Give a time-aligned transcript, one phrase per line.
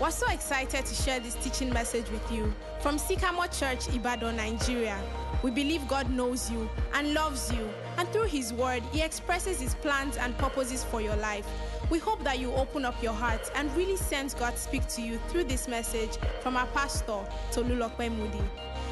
[0.00, 5.00] We're so excited to share this teaching message with you from Sycamore Church, Ibadan, Nigeria.
[5.44, 9.76] We believe God knows you and loves you, and through His Word, He expresses His
[9.76, 11.46] plans and purposes for your life.
[11.90, 15.20] We hope that you open up your heart and really sense God speak to you
[15.28, 18.42] through this message from our pastor, Tolulope Moody.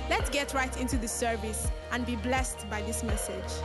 [0.09, 3.61] Let's get right into the service and be blessed by this message.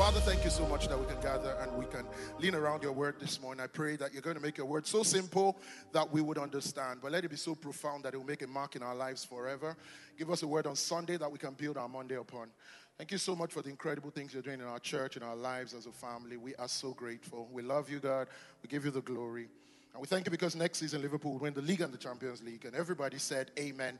[0.00, 2.06] Father, thank you so much that we can gather and we can
[2.38, 3.62] lean around your word this morning.
[3.62, 5.58] I pray that you're going to make your word so simple
[5.92, 8.46] that we would understand, but let it be so profound that it will make a
[8.46, 9.76] mark in our lives forever.
[10.18, 12.48] Give us a word on Sunday that we can build our Monday upon.
[12.96, 15.36] Thank you so much for the incredible things you're doing in our church, in our
[15.36, 16.38] lives as a family.
[16.38, 17.46] We are so grateful.
[17.52, 18.28] We love you, God.
[18.62, 19.48] We give you the glory.
[19.92, 22.42] And we thank you because next season Liverpool will win the league and the Champions
[22.42, 22.64] League.
[22.64, 23.98] And everybody said, Amen.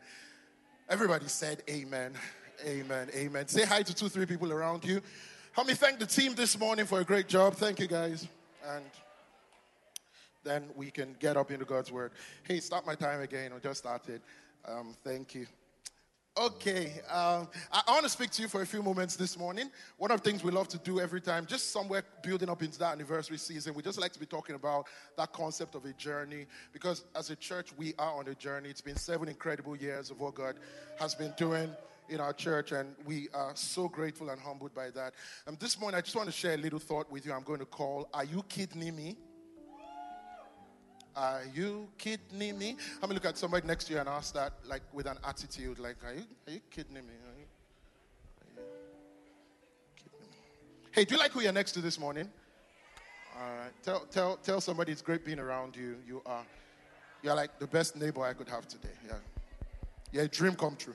[0.88, 2.14] Everybody said, Amen.
[2.66, 3.08] Amen.
[3.14, 3.48] Amen.
[3.48, 5.02] Say hi to two, three people around you.
[5.52, 7.54] Help me thank the team this morning for a great job.
[7.54, 8.28] Thank you, guys.
[8.64, 8.84] And
[10.44, 12.12] then we can get up into God's word.
[12.44, 13.50] Hey, start my time again.
[13.54, 14.22] I just started.
[14.64, 15.46] Um, thank you.
[16.38, 19.72] Okay, um, I, I want to speak to you for a few moments this morning.
[19.98, 22.78] One of the things we love to do every time, just somewhere building up into
[22.78, 24.86] that anniversary season, we just like to be talking about
[25.18, 28.68] that concept of a journey because as a church, we are on a journey.
[28.68, 30.54] It's been seven incredible years of what God
[31.00, 31.74] has been doing
[32.10, 35.14] in our church, and we are so grateful and humbled by that.
[35.46, 37.32] And this morning, I just want to share a little thought with you.
[37.32, 39.16] I'm going to call Are You Kidding Me?
[41.16, 42.76] Are you kidding me?
[43.00, 45.78] Let me look at somebody next to you and ask that, like with an attitude,
[45.78, 47.00] like, Are you, are you kidding me?
[47.00, 47.46] Are you,
[48.40, 48.62] are you
[49.96, 50.26] kidding me?
[50.92, 52.28] Hey, do you like who you're next to this morning?
[53.36, 53.72] All right.
[53.82, 55.96] Tell, tell, tell somebody it's great being around you.
[56.06, 56.44] You are,
[57.22, 58.88] you're like the best neighbor I could have today.
[60.12, 60.22] Yeah.
[60.22, 60.94] A dream come true.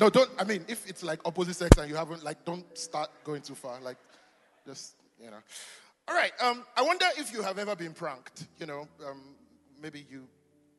[0.00, 0.30] No, don't.
[0.38, 3.54] I mean, if it's like opposite sex and you haven't, like, don't start going too
[3.54, 3.80] far.
[3.80, 3.96] Like,
[4.66, 5.38] just, you know.
[6.06, 6.32] All right.
[6.40, 8.46] Um, I wonder if you have ever been pranked.
[8.60, 9.20] You know, um,
[9.82, 10.22] maybe you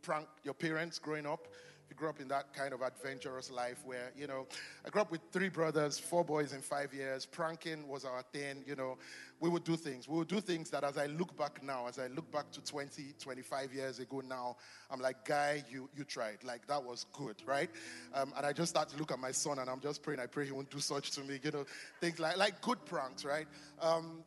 [0.01, 1.47] pranked your parents growing up.
[1.89, 4.45] You grew up in that kind of adventurous life where, you know,
[4.85, 7.25] I grew up with three brothers, four boys in five years.
[7.25, 8.97] Pranking was our thing, you know.
[9.39, 10.07] We would do things.
[10.07, 12.61] We would do things that as I look back now, as I look back to
[12.61, 14.57] 20, 25 years ago now,
[14.91, 16.43] I'm like, guy, you, you tried.
[16.43, 17.69] Like, that was good, right?
[18.13, 20.27] Um, and I just start to look at my son and I'm just praying, I
[20.27, 21.65] pray he won't do such to me, you know,
[22.01, 23.47] things like, like good pranks, right?
[23.81, 24.23] Um,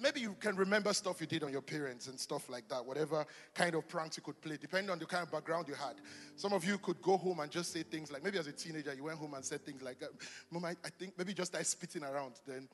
[0.00, 3.24] maybe you can remember stuff you did on your parents and stuff like that, whatever
[3.54, 5.96] kind of pranks you could play, depending on the kind of background you had.
[6.36, 8.94] Some of you could go home and just say things like, maybe as a teenager,
[8.94, 10.02] you went home and said things like,
[10.50, 12.34] Mom, I, I think maybe just start spitting around.
[12.46, 12.68] Then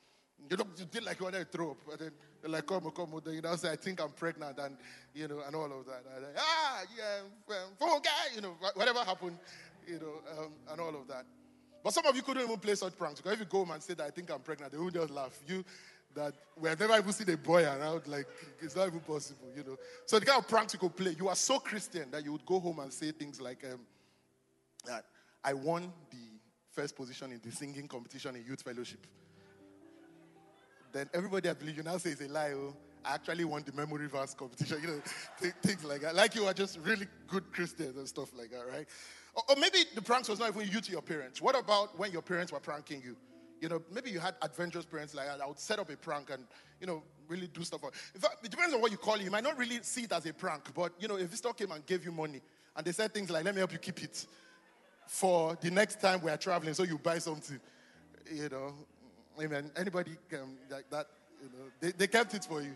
[0.49, 1.77] you know, you did like you wanted to throw up.
[1.91, 2.11] And then
[2.41, 4.77] you're like, come, come, then you know, say, I think I'm pregnant, and
[5.13, 6.03] you know, and all of that.
[6.15, 9.37] And like, ah, yeah, um, phone guy, you know, whatever happened,
[9.87, 11.25] you know, um, and all of that.
[11.83, 13.83] But some of you couldn't even play such pranks because if you go home and
[13.83, 15.37] say that I think I'm pregnant, they would just laugh.
[15.45, 15.65] You
[16.15, 18.27] that we have never even seen a boy around, like
[18.61, 19.77] it's not even possible, you know.
[20.05, 22.45] So the kind of pranks you could play, you are so Christian that you would
[22.45, 23.79] go home and say things like, um,
[24.85, 25.05] that
[25.43, 26.17] I won the
[26.71, 29.05] first position in the singing competition in youth fellowship.
[30.91, 32.51] Then everybody I believe you now say it's a lie.
[32.53, 36.15] Oh, I actually won the memory verse competition, you know, things like that.
[36.15, 38.85] Like you are just really good Christians and stuff like that, right?
[39.35, 41.41] Or, or maybe the pranks was not even you to your parents.
[41.41, 43.17] What about when your parents were pranking you?
[43.63, 45.39] You know, maybe you had adventurous parents like that.
[45.39, 46.43] I would set up a prank and,
[46.81, 47.81] you know, really do stuff.
[48.13, 49.21] In fact, it depends on what you call it.
[49.21, 51.71] You might not really see it as a prank, but, you know, if visitor came
[51.71, 52.41] and gave you money
[52.75, 54.27] and they said things like, let me help you keep it
[55.07, 57.57] for the next time we are traveling so you buy something,
[58.33, 58.73] you know,
[59.41, 59.71] amen.
[59.77, 61.07] Anybody can, like that,
[61.41, 62.75] you know, they, they kept it for you.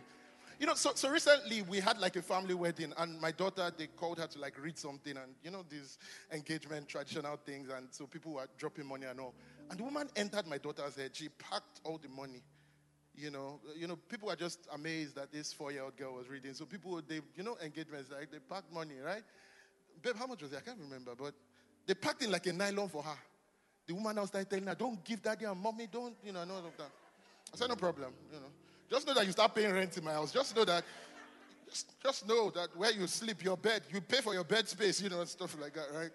[0.60, 3.88] You know, so, so recently we had like a family wedding, and my daughter, they
[3.88, 6.00] called her to like read something, and you know, these
[6.32, 9.36] engagement traditional things, and so people were dropping money and all.
[9.70, 11.12] And the woman entered my daughter's head.
[11.16, 12.42] She packed all the money.
[13.16, 16.54] You know, you know, people were just amazed that this four-year-old girl was reading.
[16.54, 19.24] So people, they, you know, engagements, like they packed money, right?
[20.02, 20.58] Babe, how much was it?
[20.58, 21.34] I can't remember, but
[21.86, 23.18] they packed in like a nylon for her.
[23.86, 26.52] The woman now started telling her, "Don't give daddy and mommy, don't," you know, and
[26.52, 26.92] all of that.
[27.54, 28.52] I said, "No problem, you know.
[28.90, 30.32] Just know that you start paying rent in my house.
[30.32, 30.84] Just know that,
[31.68, 35.02] just, just know that where you sleep, your bed, you pay for your bed space,
[35.02, 36.12] you know, stuff like that, right?"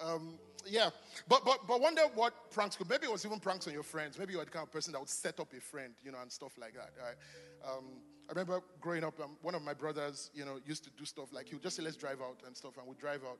[0.00, 0.90] Um, yeah,
[1.28, 2.88] but but but wonder what pranks could.
[2.88, 4.18] Maybe it was even pranks on your friends.
[4.18, 6.18] Maybe you are the kind of person that would set up a friend, you know,
[6.20, 6.90] and stuff like that.
[7.00, 7.14] Right?
[7.64, 7.84] Um,
[8.28, 11.32] I remember growing up, um, one of my brothers, you know, used to do stuff
[11.32, 13.38] like he would just say, "Let's drive out" and stuff, and we'd drive out.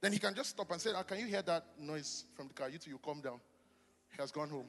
[0.00, 2.54] Then he can just stop and say, oh, "Can you hear that noise from the
[2.54, 2.68] car?
[2.70, 3.40] You two, you calm down.
[4.10, 4.66] He has gone home."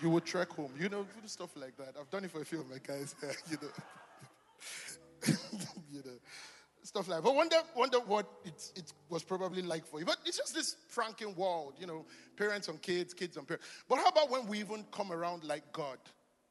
[0.00, 1.94] You would trek home, you know, stuff like that.
[1.98, 3.14] I've done it for a few of my guys,
[3.50, 3.68] you know.
[5.92, 6.18] you know
[6.86, 7.24] stuff like that.
[7.24, 10.06] But wonder, wonder what it, it was probably like for you.
[10.06, 12.06] But it's just this pranking world, you know,
[12.36, 13.66] parents on kids, kids on parents.
[13.88, 15.98] But how about when we even come around like God?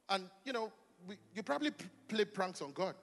[0.10, 0.72] And, you know,
[1.08, 2.96] we, you probably p- play pranks on God.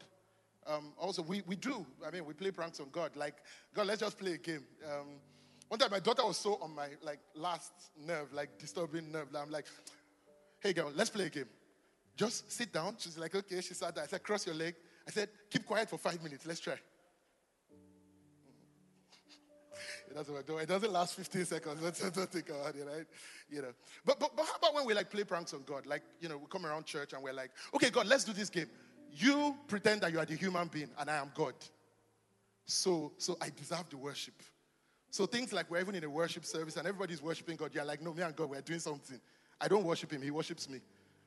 [0.66, 1.84] Um, also, we, we do.
[2.06, 3.16] I mean, we play pranks on God.
[3.16, 3.36] Like,
[3.74, 4.64] God, let's just play a game.
[4.86, 5.06] Um,
[5.68, 7.72] one time, my daughter was so on my like last
[8.06, 9.28] nerve, like disturbing nerve.
[9.36, 9.66] I'm like,
[10.62, 11.49] hey, girl, let's play a game.
[12.17, 12.94] Just sit down.
[12.99, 13.61] She's like, okay.
[13.61, 14.05] She sat down.
[14.05, 14.75] I said, cross your leg.
[15.06, 16.47] I said, keep quiet for five minutes.
[16.47, 16.75] Let's try.
[20.11, 21.81] It doesn't, it doesn't last 15 seconds.
[21.81, 23.06] Don't, don't think about it, right?
[23.49, 23.73] You know.
[24.05, 25.87] But, but, but how about when we like play pranks on God?
[25.87, 28.50] Like, you know, we come around church and we're like, okay, God, let's do this
[28.50, 28.67] game.
[29.11, 31.55] You pretend that you are the human being and I am God.
[32.67, 34.35] So, so I deserve the worship.
[35.11, 37.70] So things like we're even in a worship service and everybody's worshiping God.
[37.75, 39.20] You're like, no, me and God, we're doing something.
[39.62, 40.81] I don't worship him, he worships me.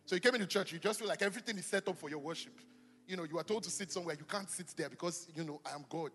[0.06, 2.20] So you came into church, you just feel like everything is set up for your
[2.20, 2.60] worship.
[3.08, 5.62] You know, you are told to sit somewhere, you can't sit there because, you know,
[5.66, 6.12] I am God.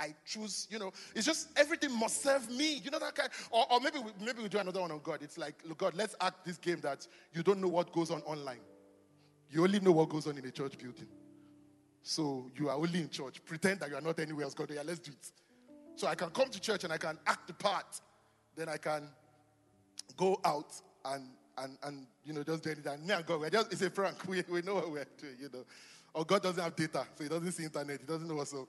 [0.00, 2.78] I choose, you know, it's just everything must serve me.
[2.78, 3.28] You know that kind.
[3.50, 5.20] Or, or maybe we, maybe we do another one on God.
[5.22, 8.22] It's like, look, God, let's act this game that you don't know what goes on
[8.22, 8.58] online.
[9.48, 11.06] You only know what goes on in a church building.
[12.02, 13.44] So you are only in church.
[13.44, 14.54] Pretend that you are not anywhere else.
[14.54, 15.32] God, yeah, let's do it.
[15.94, 18.00] So I can come to church and I can act the part.
[18.56, 19.08] Then I can
[20.16, 20.72] go out
[21.06, 23.06] and and and you know just do anything.
[23.06, 24.16] Me and God, we're just it's a prank.
[24.28, 25.64] We, we know what we're doing, you know.
[26.14, 28.68] Or God doesn't have data, so he doesn't see internet, he doesn't know what's up.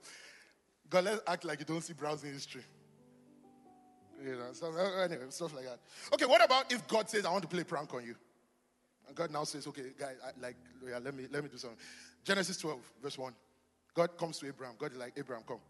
[0.90, 2.62] God, let's act like you don't see browsing history.
[4.22, 5.78] You know, so, uh, anyway, stuff like that.
[6.12, 8.16] Okay, what about if God says, I want to play prank on you?
[9.06, 10.56] And God now says, okay, guys, like,
[10.86, 11.78] yeah, let me, let me do something.
[12.24, 13.32] Genesis 12, verse 1.
[13.94, 14.74] God comes to Abraham.
[14.78, 15.60] God is like, Abraham, come.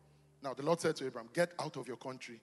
[0.43, 2.41] Now, the Lord said to Abraham, get out of your country,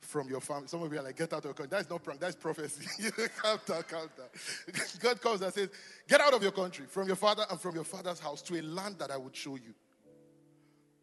[0.00, 0.66] from your family.
[0.66, 1.68] Some of you are like, get out of your country.
[1.70, 3.10] That's not prank, that's prophecy.
[3.42, 4.28] calm down, calm down.
[5.00, 5.68] God comes and says,
[6.08, 8.62] get out of your country, from your father and from your father's house to a
[8.62, 9.74] land that I would show you.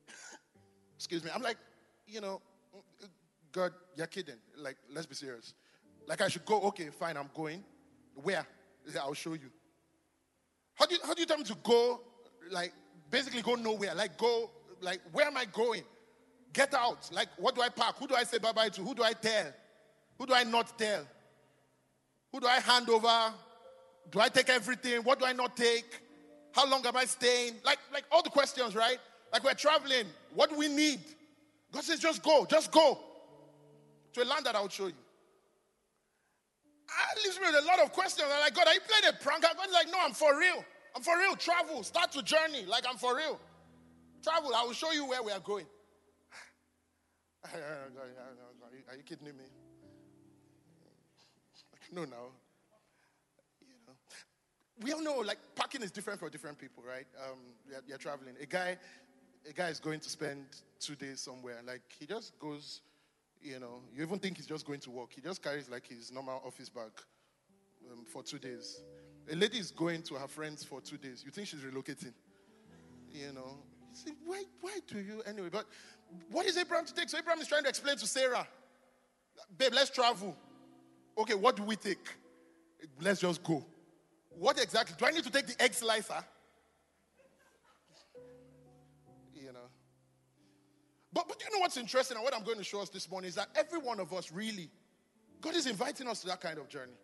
[0.95, 1.29] Excuse me.
[1.33, 1.57] I'm like,
[2.07, 2.41] you know,
[3.51, 4.35] God, you're kidding.
[4.57, 5.53] Like, let's be serious.
[6.07, 6.61] Like, I should go.
[6.61, 7.63] Okay, fine, I'm going.
[8.15, 8.45] Where?
[8.99, 9.51] I'll show you.
[10.75, 12.01] How do you, how do you tell me to go?
[12.51, 12.73] Like,
[13.09, 13.93] basically go nowhere.
[13.95, 14.49] Like, go,
[14.81, 15.83] like, where am I going?
[16.57, 17.07] Get out.
[17.13, 17.97] Like, what do I pack?
[17.97, 18.81] Who do I say bye bye to?
[18.81, 19.45] Who do I tell?
[20.17, 21.05] Who do I not tell?
[22.31, 23.31] Who do I hand over?
[24.09, 25.03] Do I take everything?
[25.03, 25.85] What do I not take?
[26.53, 27.53] How long am I staying?
[27.63, 28.97] Like, like all the questions, right?
[29.31, 30.07] Like we're traveling.
[30.33, 30.99] What do we need?
[31.71, 32.97] God says, just go, just go
[34.13, 34.93] to a land that I will show you.
[36.89, 38.27] I leaves me with a lot of questions.
[38.33, 39.43] I'm like, God, are you playing a prank?
[39.43, 40.65] God's like, no, I'm for real.
[40.95, 41.35] I'm for real.
[41.35, 41.83] Travel.
[41.83, 42.65] Start to journey.
[42.65, 43.39] Like I'm for real.
[44.23, 44.55] Travel.
[44.55, 45.67] I will show you where we are going.
[48.89, 49.31] Are you kidding me?
[51.91, 52.31] No, no.
[53.61, 53.93] You know,
[54.81, 57.05] we all know like parking is different for different people, right?
[57.23, 57.39] Um,
[57.69, 58.35] you're, you're traveling.
[58.41, 58.77] A guy
[59.49, 60.45] a guy is going to spend
[60.79, 61.59] two days somewhere.
[61.65, 62.81] Like he just goes,
[63.41, 65.13] you know, you even think he's just going to work.
[65.13, 66.91] He just carries like his normal office bag
[67.91, 68.81] um, for two days.
[69.31, 71.23] A lady is going to her friends for two days.
[71.25, 72.13] You think she's relocating?
[73.11, 73.57] You know,
[73.97, 75.49] see, why, why do you anyway?
[75.51, 75.65] But
[76.31, 77.09] what is Abraham to take?
[77.09, 78.47] So Abraham is trying to explain to Sarah,
[79.57, 80.35] babe, let's travel.
[81.17, 82.07] Okay, what do we take?
[83.01, 83.65] Let's just go.
[84.29, 84.95] What exactly?
[84.97, 86.13] Do I need to take the egg slicer?
[89.33, 89.69] You know.
[91.13, 93.29] But, but you know what's interesting and what I'm going to show us this morning
[93.29, 94.69] is that every one of us really,
[95.39, 96.97] God is inviting us to that kind of journey.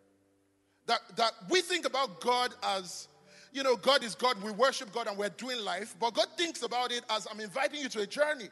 [0.88, 3.08] That, that we think about God as,
[3.54, 6.64] you know, God is God, we worship God and we're doing life, but God thinks
[6.64, 8.50] about it as I'm inviting you to a journey.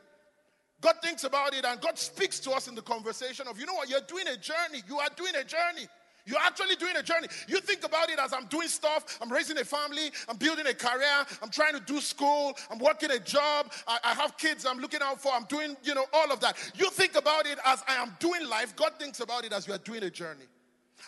[0.80, 3.74] God thinks about it and God speaks to us in the conversation of, you know
[3.74, 4.82] what, you're doing a journey.
[4.88, 5.88] You are doing a journey.
[6.26, 7.28] You're actually doing a journey.
[7.48, 10.74] You think about it as I'm doing stuff, I'm raising a family, I'm building a
[10.74, 14.80] career, I'm trying to do school, I'm working a job, I, I, have kids I'm
[14.80, 16.58] looking out for, I'm doing, you know, all of that.
[16.76, 18.76] You think about it as I am doing life.
[18.76, 20.46] God thinks about it as you are doing a journey.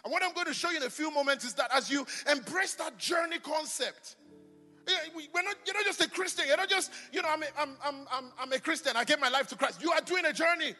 [0.03, 2.05] And what I'm going to show you in a few moments is that as you
[2.31, 4.15] embrace that journey concept,
[5.15, 6.45] we're not, you're not just a Christian.
[6.47, 8.95] You're not just, you know, I'm a, I'm, I'm, I'm, I'm a Christian.
[8.95, 9.81] I gave my life to Christ.
[9.81, 10.73] You are doing a journey.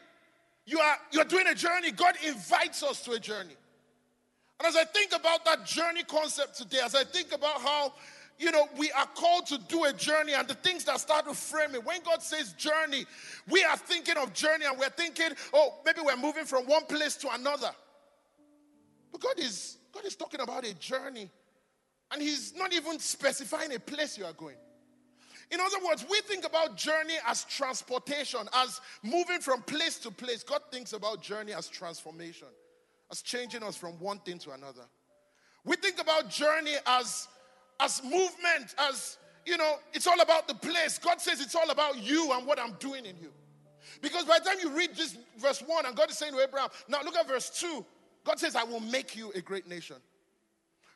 [0.65, 1.91] You are, you're doing a journey.
[1.91, 3.55] God invites us to a journey.
[4.59, 7.93] And as I think about that journey concept today, as I think about how,
[8.39, 11.33] you know, we are called to do a journey and the things that start to
[11.33, 13.05] frame it, when God says journey,
[13.49, 17.15] we are thinking of journey and we're thinking, oh, maybe we're moving from one place
[17.17, 17.71] to another.
[19.13, 21.31] But God is, God is talking about a journey.
[22.11, 24.57] And He's not even specifying a place you are going.
[25.51, 30.43] In other words, we think about journey as transportation, as moving from place to place.
[30.43, 32.47] God thinks about journey as transformation
[33.13, 34.81] as changing us from one thing to another.
[35.63, 37.27] We think about journey as,
[37.79, 40.97] as movement, as, you know, it's all about the place.
[40.97, 43.31] God says it's all about you and what I'm doing in you.
[44.01, 46.69] Because by the time you read this verse 1, and God is saying to Abraham,
[46.89, 47.85] now look at verse 2.
[48.23, 49.97] God says, I will make you a great nation.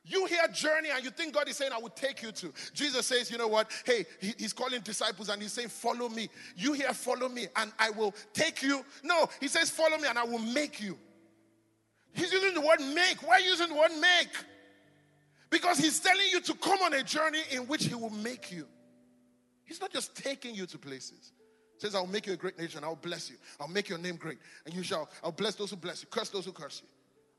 [0.03, 2.53] You hear journey and you think God is saying, I will take you to.
[2.73, 3.69] Jesus says, you know what?
[3.85, 6.29] Hey, he's calling disciples and he's saying, follow me.
[6.55, 8.85] You hear, follow me and I will take you.
[9.03, 10.97] No, he says, follow me and I will make you.
[12.13, 13.27] He's using the word make.
[13.27, 14.29] Why using the word make?
[15.49, 18.65] Because he's telling you to come on a journey in which he will make you.
[19.65, 21.33] He's not just taking you to places.
[21.73, 22.83] He says, I'll make you a great nation.
[22.83, 23.35] I'll bless you.
[23.59, 24.39] I'll make your name great.
[24.65, 26.89] And you shall, I'll bless those who bless you, curse those who curse you.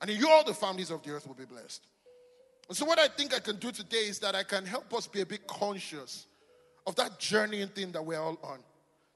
[0.01, 1.87] And in you, all the families of the earth will be blessed.
[2.69, 5.07] And so, what I think I can do today is that I can help us
[5.07, 6.27] be a bit conscious
[6.87, 8.59] of that journeying thing that we're all on.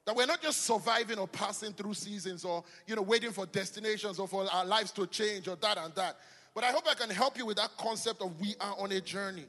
[0.05, 4.19] That we're not just surviving or passing through seasons or, you know, waiting for destinations
[4.19, 6.17] or for our lives to change or that and that.
[6.53, 8.99] But I hope I can help you with that concept of we are on a
[8.99, 9.45] journey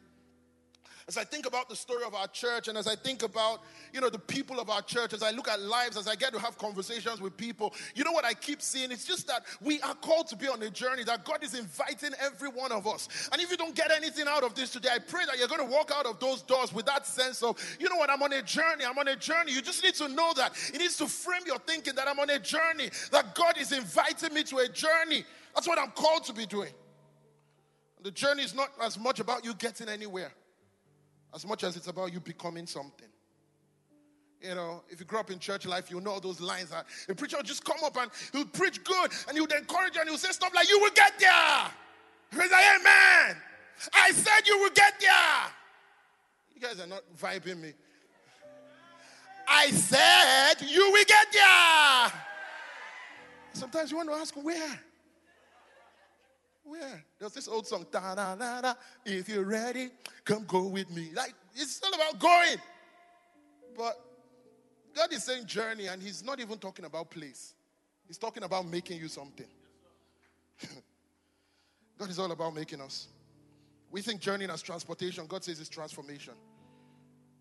[1.06, 3.60] as I think about the story of our church and as I think about,
[3.92, 6.32] you know, the people of our church, as I look at lives, as I get
[6.32, 8.90] to have conversations with people, you know what I keep seeing?
[8.90, 12.12] It's just that we are called to be on a journey, that God is inviting
[12.18, 13.28] every one of us.
[13.32, 15.66] And if you don't get anything out of this today, I pray that you're going
[15.66, 18.32] to walk out of those doors with that sense of, you know what, I'm on
[18.32, 19.52] a journey, I'm on a journey.
[19.52, 20.52] You just need to know that.
[20.72, 24.32] It needs to frame your thinking that I'm on a journey, that God is inviting
[24.32, 25.24] me to a journey.
[25.54, 26.72] That's what I'm called to be doing.
[28.02, 30.32] The journey is not as much about you getting anywhere
[31.34, 33.08] as much as it's about you becoming something.
[34.40, 37.14] You know, if you grew up in church life, you know those lines that a
[37.14, 40.00] preacher would just come up and he would preach good and he would encourage you
[40.00, 41.70] and he would say stuff like, You will get there.
[42.30, 43.36] He was like, Amen.
[43.94, 45.50] I said you will get there.
[46.54, 47.72] You guys are not vibing me.
[49.48, 52.12] I said you will get there.
[53.54, 54.80] Sometimes you want to ask, Where?
[56.64, 57.04] Where?
[57.18, 58.74] There's this old song, da da da da.
[59.04, 59.90] If you're ready,
[60.24, 61.10] come go with me.
[61.14, 62.58] Like, it's all about going.
[63.76, 64.00] But
[64.94, 67.54] God is saying journey, and He's not even talking about place.
[68.06, 69.46] He's talking about making you something.
[71.98, 73.08] God is all about making us.
[73.90, 75.26] We think journey as transportation.
[75.26, 76.34] God says it's transformation.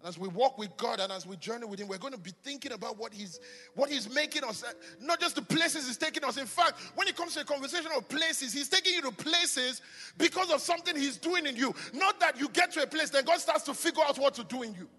[0.03, 2.19] And as we walk with God and as we journey with Him, we're going to
[2.19, 3.39] be thinking about what He's
[3.73, 4.61] what He's making us,
[4.99, 6.35] not just the places He's taking us.
[6.35, 9.81] In fact, when it comes to a conversation of places, He's taking you to places
[10.17, 11.73] because of something He's doing in you.
[11.93, 14.43] Not that you get to a place, then God starts to figure out what to
[14.43, 14.89] do in you.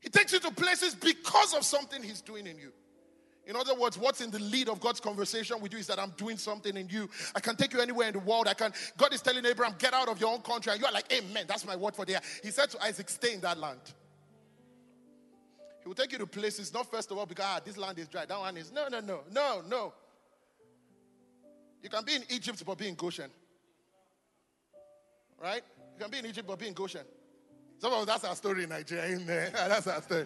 [0.00, 2.72] He takes you to places because of something He's doing in you.
[3.46, 6.12] In other words, what's in the lead of God's conversation with you is that I'm
[6.16, 7.10] doing something in you.
[7.34, 8.48] I can take you anywhere in the world.
[8.48, 8.72] I can.
[8.96, 11.44] God is telling Abraham, get out of your own country, and you are like, Amen.
[11.46, 12.20] That's my word for there.
[12.42, 13.80] He said to Isaac, stay in that land.
[15.82, 18.08] He will take you to places, not first of all because ah, this land is
[18.08, 18.24] dry.
[18.24, 19.92] That one is no, no, no, no, no.
[21.82, 23.30] You can be in Egypt but be in Goshen.
[25.38, 25.62] Right?
[25.94, 27.02] You can be in Egypt but be in Goshen.
[27.78, 29.18] Some of us, that's our story in Nigeria.
[29.52, 30.24] that's our story.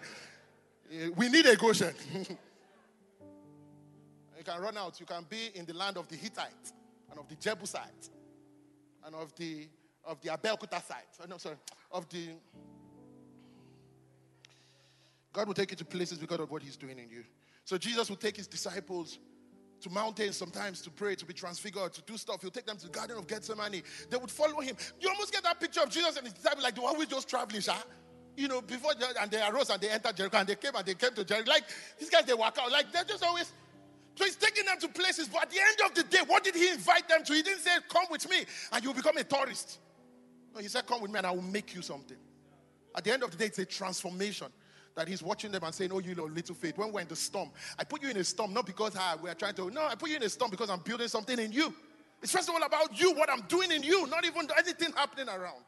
[1.17, 1.93] We need a Goshen.
[4.49, 4.99] can run out.
[5.00, 6.73] You can be in the land of the Hittites
[7.11, 8.09] and of the Jebusite
[9.05, 9.69] and of the
[10.05, 11.05] of the Abeokuta site.
[11.23, 11.57] Oh, no, sorry,
[11.93, 12.28] of the.
[15.33, 17.25] God will take you to places because of what He's doing in you.
[17.64, 19.19] So Jesus will take His disciples
[19.83, 22.40] to mountains sometimes to pray, to be transfigured, to do stuff.
[22.40, 23.83] He'll take them to the Garden of Gethsemane.
[24.11, 24.75] They would follow him.
[25.00, 27.61] You almost get that picture of Jesus and his disciples like the who just traveling,
[27.61, 27.76] sha.
[28.37, 30.95] You know, before and they arose and they entered Jericho and they came and they
[30.95, 31.49] came to Jericho.
[31.49, 31.64] Like
[31.99, 32.73] these guys, they walk out.
[32.73, 33.52] Like they're just always
[34.19, 36.57] so he's taking them to places, but at the end of the day, what did
[36.57, 37.33] he invite them to?
[37.33, 38.39] He didn't say, Come with me
[38.73, 39.79] and you'll become a tourist.
[40.53, 42.17] No, he said, Come with me and I will make you something.
[42.97, 44.49] At the end of the day, it's a transformation
[44.97, 46.77] that he's watching them and saying, Oh, you little faith.
[46.77, 49.35] When we're in the storm, I put you in a storm not because ah, we're
[49.35, 51.73] trying to, no, I put you in a storm because I'm building something in you.
[52.21, 55.29] It's first of all about you, what I'm doing in you, not even anything happening
[55.29, 55.63] around.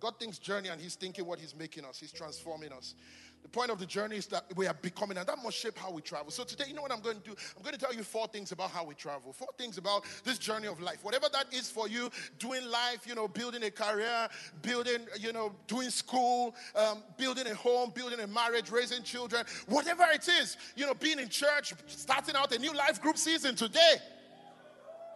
[0.00, 2.96] God thinks journey and he's thinking what he's making us, he's transforming us.
[3.42, 5.90] The point of the journey is that we are becoming, and that must shape how
[5.90, 6.30] we travel.
[6.30, 7.34] So today, you know what I'm going to do?
[7.56, 9.32] I'm going to tell you four things about how we travel.
[9.32, 11.02] Four things about this journey of life.
[11.02, 14.28] Whatever that is for you, doing life, you know, building a career,
[14.62, 20.04] building, you know, doing school, um, building a home, building a marriage, raising children, whatever
[20.12, 23.96] it is, you know, being in church, starting out a new life group season today.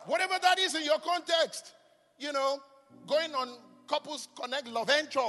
[0.07, 1.73] Whatever that is in your context,
[2.19, 2.61] you know,
[3.07, 5.21] going on Couples Connect Love Venture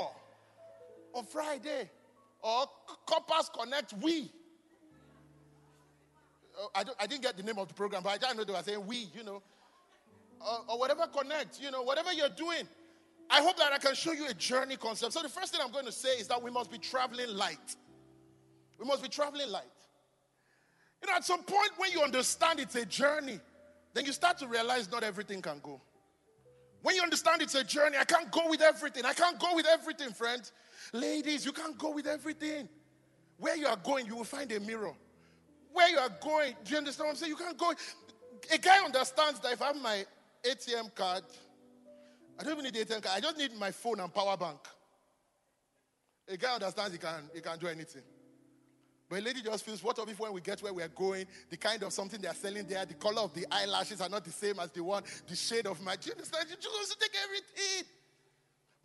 [1.14, 1.90] on Friday
[2.46, 2.68] or
[3.08, 4.32] Couples Connect We.
[6.58, 8.62] Oh, I, I, didn't get the name of the program, but I know they were
[8.62, 9.42] saying we, you know.
[10.40, 12.68] Or, or whatever connect, you know, whatever you're doing.
[13.32, 15.14] I hope that I can show you a journey concept.
[15.14, 17.76] So the first thing I'm going to say is that we must be traveling light.
[18.80, 19.64] We must be traveling light.
[21.02, 23.40] You know, at some point when you understand it's a journey,
[23.96, 25.82] then you start to realize not everything can go.
[26.84, 29.04] When you understand it's a journey, I can't go with everything.
[29.04, 30.52] I can't go with everything, friends.
[30.96, 32.70] Ladies, you can't go with everything.
[33.38, 34.94] Where you are going, you will find a mirror.
[35.74, 37.32] Where you are going, do you understand what I'm saying?
[37.32, 37.74] You can't go.
[38.54, 40.06] A guy understands that if I have my
[40.46, 41.24] ATM card
[42.40, 43.18] I don't even need the ATM card.
[43.18, 44.60] I just need my phone and power bank.
[46.28, 48.02] A guy understands he can, he can do anything.
[49.10, 51.84] But a lady just feels, what if when we get where we're going, the kind
[51.84, 54.72] of something they're selling there, the color of the eyelashes are not the same as
[54.72, 55.96] the one, the shade of my.
[55.96, 56.48] Do you understand?
[56.50, 57.86] You just take everything.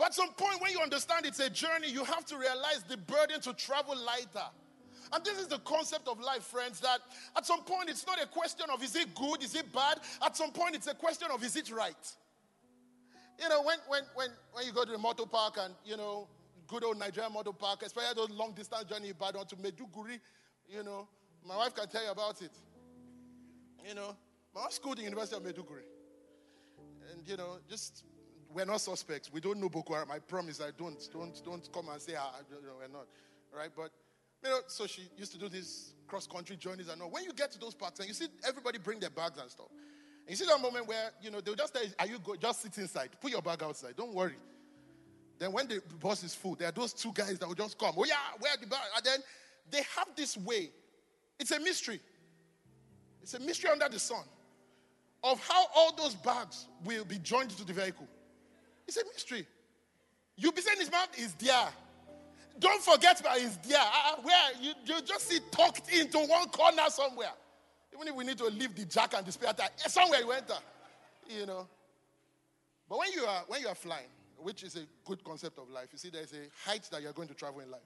[0.01, 2.97] But at some point, when you understand it's a journey, you have to realize the
[2.97, 4.49] burden to travel lighter.
[5.13, 7.01] And this is the concept of life, friends, that
[7.37, 9.99] at some point it's not a question of is it good, is it bad?
[10.25, 12.17] At some point it's a question of is it right?
[13.39, 16.29] You know, when, when, when, when you go to the motor park and, you know,
[16.67, 20.19] good old Nigerian motor park, especially those long distance journey Ibadan to Maiduguri,
[20.67, 21.09] you know,
[21.47, 22.53] my wife can tell you about it.
[23.87, 24.17] You know,
[24.55, 25.85] my wife schooled in the University of Maiduguri.
[27.13, 28.05] And, you know, just,
[28.55, 29.33] we're not suspects.
[29.33, 30.11] We don't know Boko Haram.
[30.11, 30.99] I promise I don't.
[31.13, 33.07] Don't, don't come and say, ah, know, we're not.
[33.57, 33.71] Right?
[33.75, 33.91] But,
[34.43, 37.11] you know, so she used to do these cross country journeys and all.
[37.11, 39.69] When you get to those parks and you see everybody bring their bags and stuff,
[40.29, 42.77] you see that moment where, you know, they'll just say, are you go, just sit
[42.79, 44.37] inside, put your bag outside, don't worry.
[45.39, 47.95] Then when the bus is full, there are those two guys that will just come.
[47.97, 48.81] Oh yeah, where the bag?
[48.95, 49.21] And then
[49.71, 50.71] they have this way.
[51.39, 52.01] It's a mystery.
[53.23, 54.23] It's a mystery under the sun
[55.23, 58.07] of how all those bags will be joined to the vehicle.
[58.91, 59.47] It's a mystery.
[60.37, 61.69] You'll be saying his mouth is there.
[62.59, 63.79] Don't forget about his there.
[63.79, 67.31] Uh, where you, you just see tucked into one corner somewhere.
[67.95, 70.33] Even if we need to leave the jack and the spare tire, eh, somewhere you
[70.33, 70.57] enter,
[71.29, 71.69] you know.
[72.89, 75.87] But when you are when you are flying, which is a good concept of life,
[75.93, 77.81] you see there's a height that you're going to travel in life.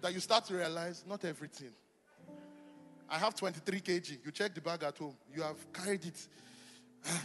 [0.00, 1.70] That you start to realize not everything.
[3.08, 4.18] I have 23 kg.
[4.24, 5.14] You check the bag at home.
[5.32, 6.26] You have carried it.
[7.06, 7.22] Ah,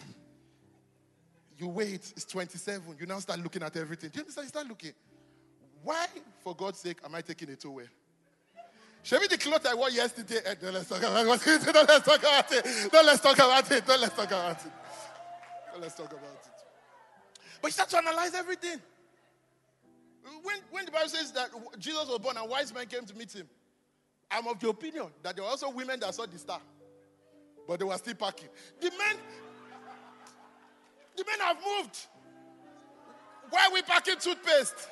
[1.58, 2.14] You wait.
[2.16, 2.98] It's 27.
[3.00, 4.10] You now start looking at everything.
[4.10, 4.46] Do you understand?
[4.46, 4.94] You start looking.
[5.84, 6.08] Why,
[6.44, 7.86] for God's sake, am I taking it away?
[9.04, 10.40] Show me the clothes I wore yesterday.
[10.44, 11.62] Eh, don't let's talk about it.
[11.74, 12.92] Don't let's talk about it.
[12.92, 13.86] Don't let's talk about it.
[13.86, 14.72] Don't let's talk about it.
[15.72, 16.52] Don't let's talk about it.
[17.62, 18.80] But you start to analyze everything.
[20.42, 23.32] When, when the Bible says that Jesus was born and wise men came to meet
[23.32, 23.48] him,
[24.32, 26.60] I'm of the opinion that there were also women that saw the star,
[27.68, 28.50] but they were still packing.
[28.82, 29.18] The men,
[31.16, 31.98] the men have moved.
[33.50, 34.90] Why are we packing toothpaste?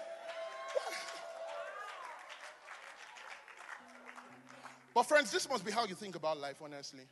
[4.94, 7.04] But, friends, this must be how you think about life, honestly.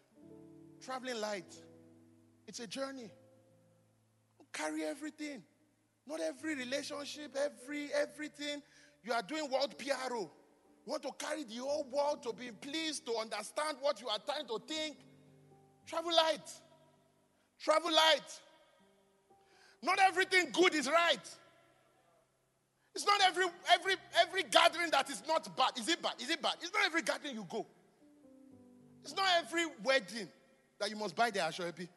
[0.84, 1.56] Traveling light,
[2.48, 3.10] it's a journey.
[4.54, 5.42] Carry everything.
[6.08, 8.62] Not every relationship, every everything.
[9.04, 10.32] You are doing world PRO.
[10.86, 14.20] You want to carry the whole world to be pleased, to understand what you are
[14.26, 14.98] trying to think.
[15.86, 16.50] Travel light.
[17.60, 18.40] Travel light.
[19.84, 21.30] Not everything good is right.
[22.94, 25.72] It's not every every every gathering that is not bad.
[25.78, 26.14] Is it bad?
[26.20, 26.56] Is it bad?
[26.62, 27.66] It's not every gathering you go.
[29.04, 30.28] It's not every wedding
[30.80, 31.88] that you must buy the ashoebi.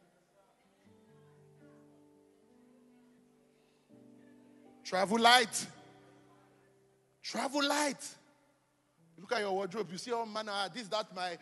[4.83, 5.67] Travel light.
[7.23, 8.07] Travel light.
[9.19, 9.87] Look at your wardrobe.
[9.91, 10.51] You see all manner.
[10.53, 11.37] Ah, this, that, my.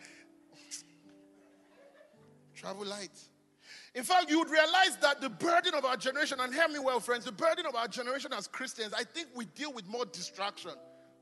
[2.54, 3.10] Travel light.
[3.94, 6.98] In fact, you would realize that the burden of our generation, and hear me well,
[6.98, 10.72] friends, the burden of our generation as Christians, I think we deal with more distraction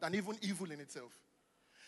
[0.00, 1.12] than even evil in itself.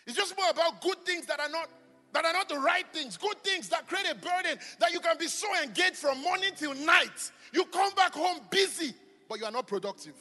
[0.06, 1.68] It's just more about good things that are not
[2.12, 5.18] that are not the right things, good things that create a burden that you can
[5.18, 7.32] be so engaged from morning till night.
[7.52, 8.94] You come back home busy,
[9.28, 10.14] but you are not productive.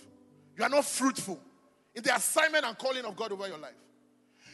[0.58, 1.39] You are not fruitful
[1.93, 3.76] in the assignment and calling of God over your life.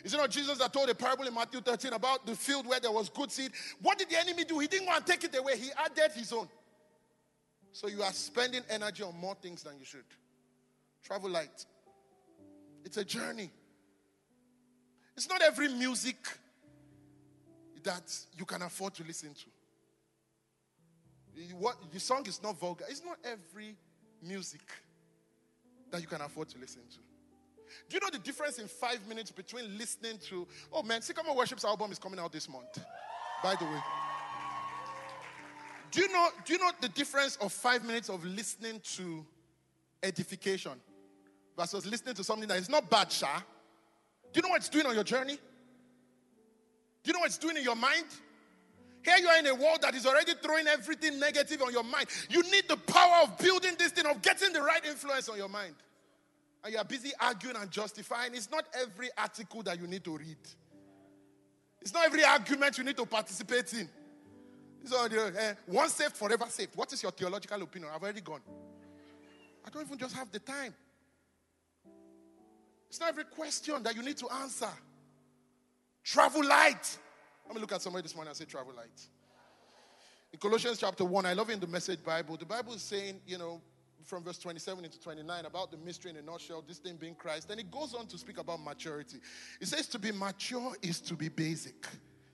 [0.04, 2.80] Is it not Jesus that told a parable in Matthew 13 about the field where
[2.80, 3.52] there was good seed?
[3.82, 4.60] What did the enemy do?
[4.60, 6.48] He didn't want to take it away, he added his own.
[7.72, 10.06] So you are spending energy on more things than you should.
[11.04, 11.66] Travel light.
[12.84, 13.52] It's a journey.
[15.16, 16.18] It's not every music
[17.84, 19.46] that you can afford to listen to.
[21.56, 22.86] What, the song is not vulgar.
[22.90, 23.76] It's not every
[24.22, 24.62] music
[25.92, 27.09] that you can afford to listen to.
[27.90, 31.66] Do you know the difference in five minutes between listening to, oh man, Sycamore Worship's
[31.66, 32.80] album is coming out this month,
[33.44, 33.80] by the way.
[35.92, 39.26] Do you know, do you know the difference of five minutes of listening to
[40.04, 40.74] edification
[41.58, 43.40] versus listening to something that is not bad, Sha?
[44.32, 45.36] Do you know what it's doing on your journey?
[47.04, 48.06] Do you know what it's doing in your mind?
[49.04, 52.08] Here you are in a world that is already throwing everything negative on your mind.
[52.30, 55.50] You need the power of building this thing, of getting the right influence on your
[55.50, 55.74] mind.
[56.64, 58.34] And you are busy arguing and justifying.
[58.34, 60.38] It's not every article that you need to read.
[61.82, 63.90] It's not every argument you need to participate in.
[64.82, 66.76] It's all the, uh, once saved, forever saved.
[66.76, 67.92] What is your theological opinion?
[67.94, 68.42] I've already gone.
[69.66, 70.74] I don't even just have the time.
[72.90, 74.70] It's not every question that you need to answer.
[76.04, 76.98] Travel light.
[77.46, 79.02] Let me look at somebody this morning and say, travel light.
[80.32, 82.38] In Colossians chapter 1, I love in the message Bible.
[82.38, 83.62] The Bible is saying, you know,
[84.06, 87.48] from verse 27 into 29 about the mystery in a nutshell, this thing being Christ.
[87.48, 89.18] Then it goes on to speak about maturity.
[89.60, 91.82] It says to be mature is to be basic.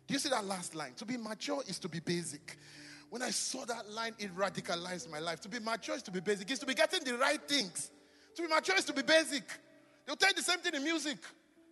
[0.08, 0.94] Do you see that last line?
[0.98, 2.58] To be mature is to be basic.
[3.10, 5.40] When I saw that line, it radicalized my life.
[5.42, 7.92] To be mature is to be basic, is to be getting the right things.
[8.36, 9.44] To be mature is to be basic.
[10.06, 11.18] They'll tell you the same thing in music.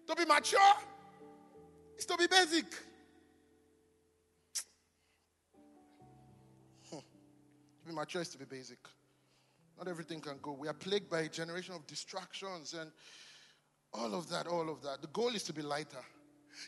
[0.07, 0.59] To be mature
[1.97, 2.65] is to be basic.
[6.89, 6.97] Hmm.
[6.97, 8.79] To be mature is to be basic.
[9.77, 10.51] Not everything can go.
[10.53, 12.91] We are plagued by a generation of distractions and
[13.93, 15.01] all of that, all of that.
[15.01, 16.03] The goal is to be lighter.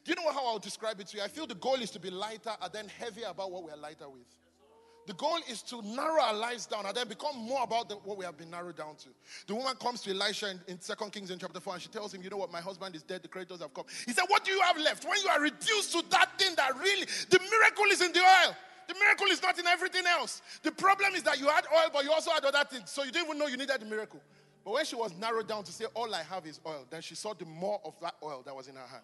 [0.04, 1.24] Do you know how I'll describe it to you?
[1.24, 3.78] I feel the goal is to be lighter and then heavier about what we are
[3.78, 4.26] lighter with.
[5.08, 8.18] The goal is to narrow our lives down and then become more about the, what
[8.18, 9.10] we have been narrowed down to.
[9.46, 12.12] The woman comes to Elisha in, in 2 Kings in chapter 4 and she tells
[12.12, 12.52] him, You know what?
[12.52, 13.22] My husband is dead.
[13.22, 13.86] The creditors have come.
[14.08, 15.08] He said, What do you have left?
[15.08, 18.56] When you are reduced to that thing that really, the miracle is in the oil.
[18.88, 20.42] The miracle is not in everything else.
[20.64, 22.92] The problem is that you had oil, but you also had other things.
[22.92, 24.22] So you didn't even know you needed the miracle.
[24.64, 27.16] But when she was narrowed down to say, All I have is oil, then she
[27.16, 29.04] saw the more of that oil that was in her hand.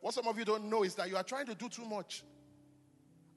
[0.00, 2.24] What some of you don't know is that you are trying to do too much.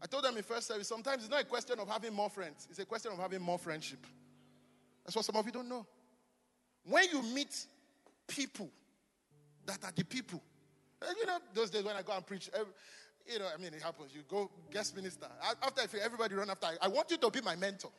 [0.02, 2.68] I told them in first service, sometimes it's not a question of having more friends,
[2.70, 4.06] it's a question of having more friendship.
[5.06, 5.86] That's what some of you don't know.
[6.84, 7.66] When you meet
[8.28, 8.70] people
[9.66, 10.42] that are the people,
[11.18, 12.50] you know, those days when I go and preach,
[13.32, 14.12] you know, I mean, it happens.
[14.14, 15.28] You go guest minister.
[15.62, 17.92] After I feel everybody run after, I want you to be my mentor.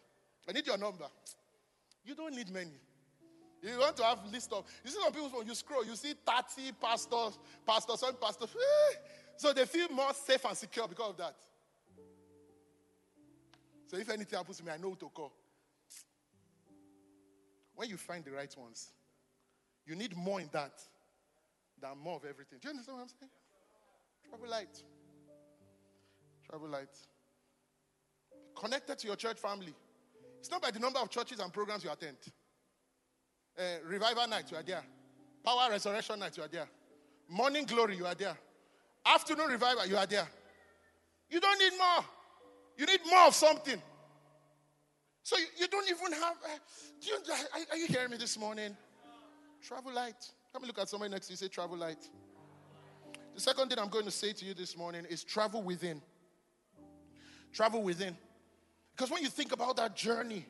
[0.49, 1.07] I need your number.
[2.05, 2.73] You don't need many.
[3.63, 6.15] You want to have list of, you see some people when you scroll, you see
[6.25, 8.51] 30 pastors, pastors, some pastors.
[8.55, 8.97] Eh,
[9.37, 11.35] so they feel more safe and secure because of that.
[13.89, 15.33] So if anything happens to me, I know who to call.
[17.75, 18.89] When you find the right ones,
[19.87, 20.73] you need more in that
[21.81, 22.59] than more of everything.
[22.61, 23.31] Do you understand what I'm saying?
[24.29, 24.83] Trouble light.
[26.49, 26.89] Travel light.
[28.57, 29.75] Connected to your church family.
[30.39, 32.17] It's not by the number of churches and programs you attend.
[33.59, 34.83] Uh, revival night, you are there.
[35.45, 36.69] Power resurrection night, you are there.
[37.29, 38.37] Morning glory, you are there.
[39.05, 40.27] Afternoon revival, you are there.
[41.31, 42.05] You don't need more.
[42.77, 43.81] You need more of something.
[45.23, 46.37] So you, you don't even have.
[46.43, 46.59] Uh,
[47.03, 48.77] you, are, are, you hearing me this morning?
[49.61, 50.31] Travel light.
[50.53, 51.37] Come look at somebody next to you.
[51.37, 52.09] Say travel light.
[53.35, 56.01] The second thing I'm going to say to you this morning is travel within.
[57.59, 58.17] Travel within.
[58.95, 60.47] Because when you think about that journey,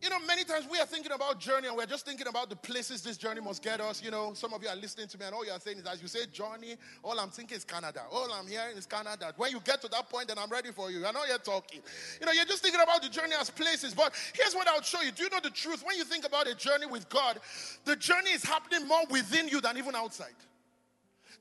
[0.00, 2.56] you know, many times we are thinking about journey and we're just thinking about the
[2.56, 4.02] places this journey must get us.
[4.02, 6.00] You know, some of you are listening to me and all you're saying is, as
[6.00, 8.00] you say journey, all I'm thinking is Canada.
[8.10, 9.34] All I'm hearing is Canada.
[9.36, 11.04] When you get to that point, then I'm ready for you.
[11.04, 11.82] I know you're talking.
[12.18, 13.92] You know, you're just thinking about the journey as places.
[13.92, 15.12] But here's what I'll show you.
[15.12, 15.84] Do you know the truth?
[15.84, 17.40] When you think about a journey with God,
[17.84, 20.32] the journey is happening more within you than even outside.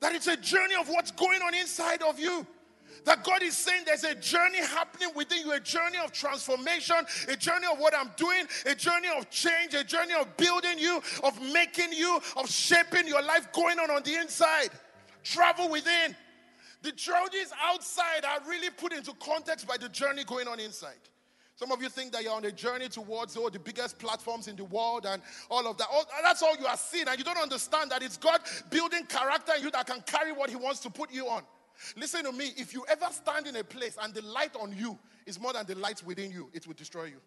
[0.01, 2.45] That it's a journey of what's going on inside of you.
[3.05, 7.35] That God is saying there's a journey happening within you, a journey of transformation, a
[7.35, 11.41] journey of what I'm doing, a journey of change, a journey of building you, of
[11.53, 14.69] making you, of shaping your life going on on the inside.
[15.23, 16.15] Travel within.
[16.81, 20.93] The journeys outside are really put into context by the journey going on inside.
[21.55, 24.55] Some of you think that you're on a journey towards all the biggest platforms in
[24.55, 25.87] the world and all of that.
[25.91, 29.51] All, that's all you are seeing, and you don't understand that it's God building character
[29.57, 31.43] in you that can carry what He wants to put you on.
[31.95, 32.51] Listen to me.
[32.57, 35.65] If you ever stand in a place and the light on you is more than
[35.65, 37.21] the light within you, it will destroy you.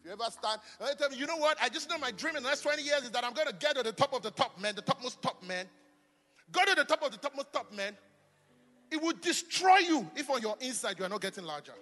[0.00, 0.60] If you ever stand,
[0.98, 1.56] tell me, you know what?
[1.62, 3.54] I just know my dream in the next 20 years is that I'm going to
[3.54, 5.66] get to the top of the top, man, the topmost top, man.
[6.50, 7.96] Go to the top of the topmost top, man.
[8.90, 11.72] It will destroy you if on your inside you are not getting larger.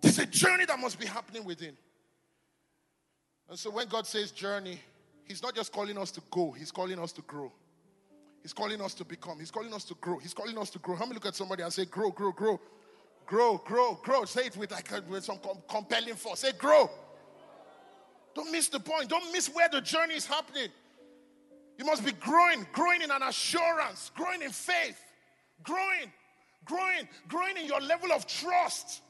[0.00, 1.76] There's a journey that must be happening within.
[3.48, 4.80] And so when God says journey,
[5.24, 7.52] He's not just calling us to go, He's calling us to grow.
[8.42, 9.38] He's calling us to become.
[9.38, 10.18] He's calling us to grow.
[10.18, 10.96] He's calling us to grow.
[10.96, 12.60] How many look at somebody and say, grow, grow, grow?
[13.24, 14.24] Grow, grow, grow.
[14.24, 16.40] Say it with like uh, with some compelling force.
[16.40, 16.90] Say, grow.
[18.34, 19.08] Don't miss the point.
[19.08, 20.68] Don't miss where the journey is happening.
[21.78, 25.00] You must be growing, growing in an assurance, growing in faith,
[25.62, 26.12] growing,
[26.64, 29.02] growing, growing in your level of trust.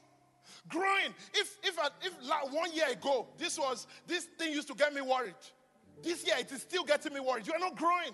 [0.69, 1.13] Growing.
[1.33, 2.13] If if if
[2.51, 5.33] one year ago this was this thing used to get me worried,
[6.03, 7.47] this year it is still getting me worried.
[7.47, 8.11] You are not growing.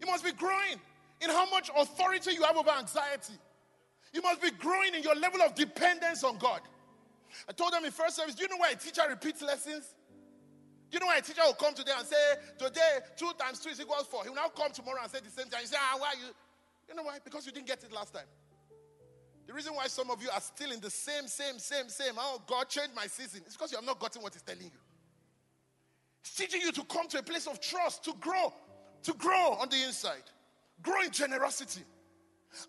[0.00, 0.80] You must be growing
[1.20, 3.34] in how much authority you have over anxiety.
[4.12, 6.60] You must be growing in your level of dependence on God.
[7.48, 9.94] I told them in first service, do you know why a teacher repeats lessons?
[10.90, 12.16] Do you know why a teacher will come today and say,
[12.58, 14.22] today, two times two is equals four?
[14.22, 15.60] He will now come tomorrow and say the same thing.
[15.60, 16.32] You say, ah, why you?
[16.88, 17.18] You know why?
[17.22, 18.24] Because you didn't get it last time.
[19.46, 22.42] The reason why some of you are still in the same, same, same, same, oh,
[22.46, 24.70] God changed my season, it's because you have not gotten what He's telling you.
[26.22, 28.52] He's teaching you to come to a place of trust, to grow,
[29.02, 30.24] to grow on the inside,
[30.82, 31.82] grow in generosity,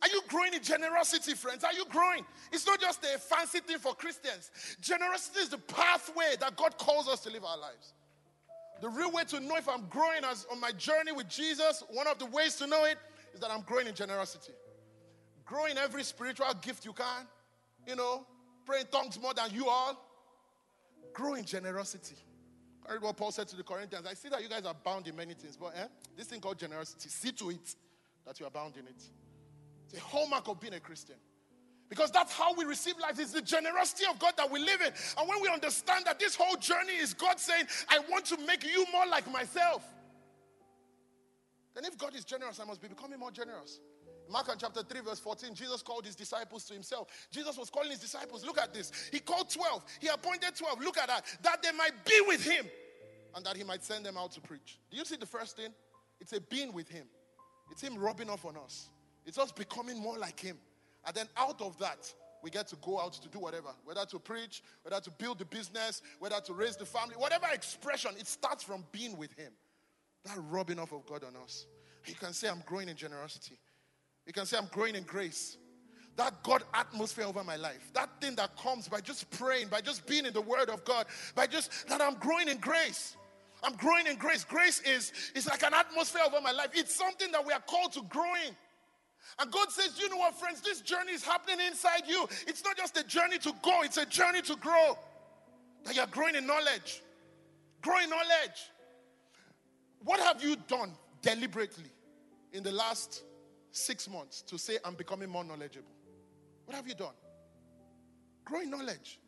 [0.01, 1.63] Are you growing in generosity, friends?
[1.63, 2.25] Are you growing?
[2.51, 4.51] It's not just a fancy thing for Christians.
[4.81, 7.93] Generosity is the pathway that God calls us to live our lives.
[8.81, 12.07] The real way to know if I'm growing as on my journey with Jesus, one
[12.07, 12.97] of the ways to know it
[13.33, 14.53] is that I'm growing in generosity.
[15.45, 17.27] Growing every spiritual gift you can,
[17.87, 18.25] you know,
[18.65, 20.05] praying tongues more than you all.
[21.13, 22.15] Grow in generosity.
[22.89, 24.07] Read what Paul said to the Corinthians.
[24.09, 25.85] I see that you guys are bound in many things, but eh,
[26.17, 27.75] this thing called generosity, see to it
[28.25, 29.03] that you are bound in it.
[29.85, 31.15] It's a hallmark of being a Christian.
[31.89, 33.19] Because that's how we receive life.
[33.19, 34.93] It's the generosity of God that we live in.
[35.17, 38.63] And when we understand that this whole journey is God saying, I want to make
[38.63, 39.83] you more like myself,
[41.73, 43.79] then if God is generous, I must be becoming more generous.
[44.29, 47.07] Mark chapter 3, verse 14, Jesus called his disciples to himself.
[47.31, 48.45] Jesus was calling his disciples.
[48.45, 48.91] Look at this.
[49.11, 49.83] He called 12.
[49.99, 50.81] He appointed 12.
[50.81, 51.25] Look at that.
[51.41, 52.65] That they might be with him
[53.35, 54.79] and that he might send them out to preach.
[54.91, 55.69] Do you see the first thing?
[56.19, 57.05] It's a being with him,
[57.71, 58.89] it's him rubbing off on us,
[59.25, 60.57] it's us becoming more like him.
[61.05, 62.13] And then out of that,
[62.43, 65.45] we get to go out to do whatever, whether to preach, whether to build the
[65.45, 69.51] business, whether to raise the family, whatever expression, it starts from being with Him.
[70.25, 71.65] That rubbing off of God on us.
[72.05, 73.57] You can say, I'm growing in generosity.
[74.29, 75.57] You can say, I'm growing in grace.
[76.15, 80.05] That God atmosphere over my life, that thing that comes by just praying, by just
[80.05, 83.17] being in the Word of God, by just that I'm growing in grace.
[83.63, 84.43] I'm growing in grace.
[84.43, 86.67] Grace is, is like an atmosphere over my life.
[86.75, 88.55] It's something that we are called to grow in.
[89.39, 92.29] And God says, you know what, friends, this journey is happening inside you.
[92.45, 94.95] It's not just a journey to go, it's a journey to grow.
[95.85, 97.01] That you're growing in knowledge.
[97.81, 98.69] Growing knowledge.
[100.03, 100.91] What have you done
[101.23, 101.89] deliberately
[102.53, 103.23] in the last
[103.71, 105.91] six months to say, I'm becoming more knowledgeable?
[106.65, 107.13] What have you done?
[108.45, 109.19] Growing knowledge.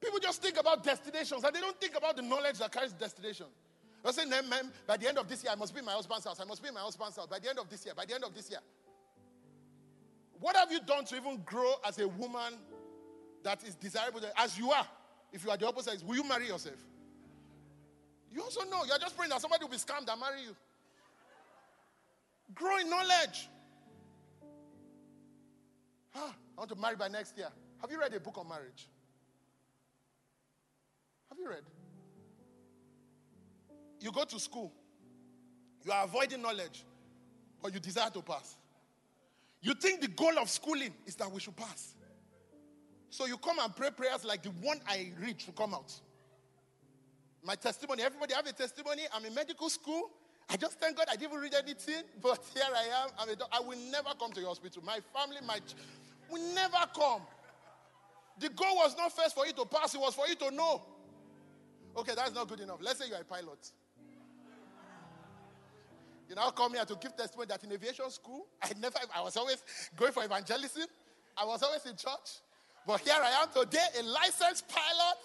[0.00, 3.46] People just think about destinations and they don't think about the knowledge that carries destination.
[4.02, 4.32] They're saying,
[4.86, 6.40] by the end of this year, I must be in my husband's house.
[6.40, 7.26] I must be in my husband's house.
[7.26, 8.60] By the end of this year, by the end of this year.
[10.40, 12.54] What have you done to even grow as a woman
[13.42, 14.86] that is desirable as you are?
[15.32, 16.82] If you are the opposite, will you marry yourself?
[18.32, 20.56] You also know you're just praying that somebody will be scammed and marry you.
[22.54, 23.48] Grow in knowledge.
[26.14, 27.48] Ah, I want to marry by next year.
[27.80, 28.88] Have you read a book on marriage?
[31.28, 31.62] Have you read?
[34.00, 34.72] You go to school,
[35.84, 36.84] you are avoiding knowledge,
[37.62, 38.56] but you desire to pass.
[39.62, 41.94] You think the goal of schooling is that we should pass.
[43.10, 45.92] So you come and pray prayers like the one I read to come out.
[47.42, 49.02] My testimony, everybody have a testimony.
[49.14, 50.10] I'm in medical school.
[50.50, 53.10] I just thank God I didn't read anything, but here I am.
[53.18, 54.82] I'm a I will never come to your hospital.
[54.84, 55.76] My family, my ch-
[56.28, 57.22] will never come.
[58.38, 60.82] The goal was not first for you to pass, it was for you to know.
[61.96, 62.78] Okay, that's not good enough.
[62.80, 63.70] Let's say you're a pilot.
[66.28, 69.36] You now come here to give testimony that in aviation school, I never, I was
[69.36, 69.62] always
[69.96, 70.86] going for evangelism.
[71.36, 72.40] I was always in church.
[72.86, 75.18] But here I am today, a licensed pilot.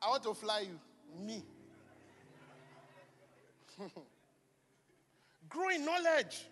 [0.00, 0.78] I want to fly you.
[1.26, 1.42] Me.
[5.48, 6.46] Growing knowledge.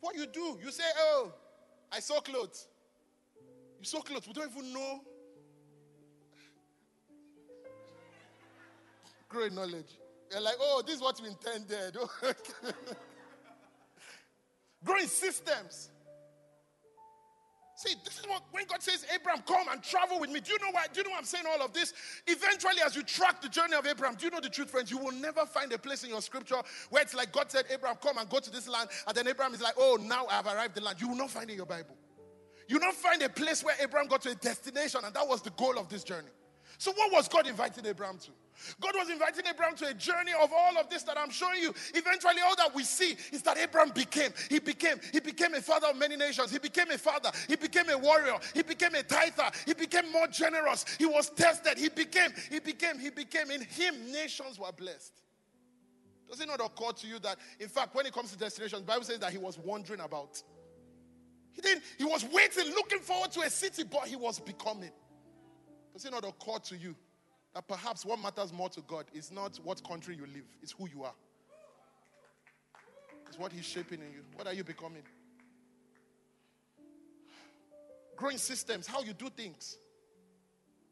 [0.00, 1.32] What you do, you say, Oh,
[1.92, 2.68] I saw clothes.
[3.78, 4.26] You saw clothes.
[4.26, 5.00] We don't even know.
[9.28, 9.98] Growing knowledge.
[10.30, 11.96] You're like, oh, this is what we intended.
[14.84, 15.90] Growing systems.
[17.80, 20.40] See, this is what when God says, Abraham, come and travel with me.
[20.40, 20.84] Do you know why?
[20.92, 21.94] Do you know why I'm saying all of this?
[22.26, 24.90] Eventually, as you track the journey of Abraham, do you know the truth, friends?
[24.90, 27.96] You will never find a place in your scripture where it's like God said, Abraham,
[28.02, 30.46] come and go to this land, and then Abraham is like, Oh, now I have
[30.46, 31.00] arrived the land.
[31.00, 31.96] You will not find in your Bible.
[32.68, 35.40] You will not find a place where Abraham got to a destination, and that was
[35.40, 36.28] the goal of this journey.
[36.80, 38.30] So, what was God inviting Abraham to?
[38.80, 41.74] God was inviting Abraham to a journey of all of this that I'm showing you.
[41.92, 45.88] Eventually, all that we see is that Abraham became, he became, he became a father
[45.88, 46.50] of many nations.
[46.50, 47.32] He became a father.
[47.48, 48.32] He became a warrior.
[48.54, 49.50] He became a tither.
[49.66, 50.86] He became more generous.
[50.98, 51.76] He was tested.
[51.76, 53.50] He became, he became, he became.
[53.50, 55.12] In him, nations were blessed.
[56.30, 59.04] Does it not occur to you that, in fact, when it comes to destinations, Bible
[59.04, 60.42] says that he was wandering about.
[61.52, 64.92] He didn't, he was waiting, looking forward to a city, but he was becoming.
[65.92, 66.94] Does it not occur to you
[67.54, 70.88] that perhaps what matters more to God is not what country you live, it's who
[70.88, 71.14] you are.
[73.28, 74.22] It's what He's shaping in you.
[74.34, 75.02] What are you becoming?
[78.16, 79.78] Growing systems, how you do things.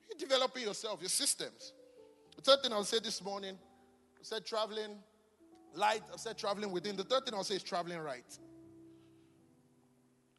[0.08, 1.72] You're developing yourself, your systems.
[2.36, 4.98] The third thing I'll say this morning, I said traveling
[5.74, 6.96] light, I said traveling within.
[6.96, 8.38] The third thing I'll say is traveling right.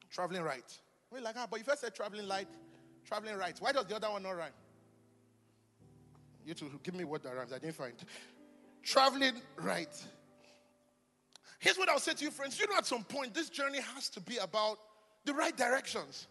[0.09, 0.63] Traveling right.
[1.11, 2.47] We're like, ah, but if I said traveling light,
[3.09, 4.51] traveling right, why does the other one not rhyme?
[6.45, 7.51] You two, give me what that rhymes.
[7.51, 7.93] I didn't find.
[8.83, 9.89] Traveling right.
[11.57, 12.59] Here's what I'll say to you, friends.
[12.59, 14.77] You know, at some point, this journey has to be about
[15.25, 16.27] the right directions.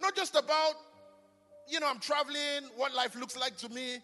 [0.00, 0.74] Not just about,
[1.66, 3.96] you know, I'm traveling, what life looks like to me.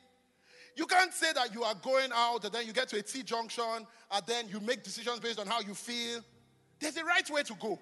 [0.74, 3.22] You can't say that you are going out and then you get to a T
[3.22, 6.20] junction and then you make decisions based on how you feel.
[6.80, 7.78] There's a right way to go.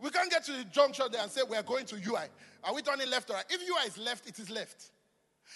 [0.00, 2.26] We can't get to the junction there and say we're going to UI.
[2.64, 3.44] Are we turning left or right?
[3.50, 4.90] If UI is left, it is left.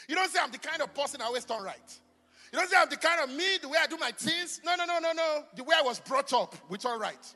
[0.09, 1.99] You don't say I'm the kind of person I always turn right.
[2.53, 4.61] You don't say I'm the kind of me, the way I do my things.
[4.65, 5.45] No, no, no, no, no.
[5.57, 7.35] The way I was brought up, we turn right.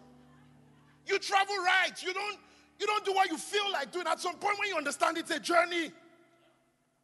[1.06, 1.92] You travel right.
[2.02, 2.38] You don't,
[2.78, 4.06] you don't do what you feel like doing.
[4.06, 5.90] At some point when you understand it's a journey.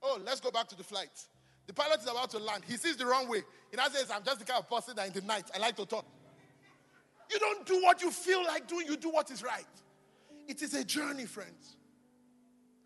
[0.02, 1.10] Oh, let's go back to the flight.
[1.66, 2.62] The pilot is about to land.
[2.66, 3.42] He sees the wrong way.
[3.70, 5.76] He now says, I'm just the kind of person that in the night I like
[5.76, 6.06] to talk.
[7.30, 9.66] You don't do what you feel like doing, you do what is right.
[10.46, 11.77] It is a journey, friends.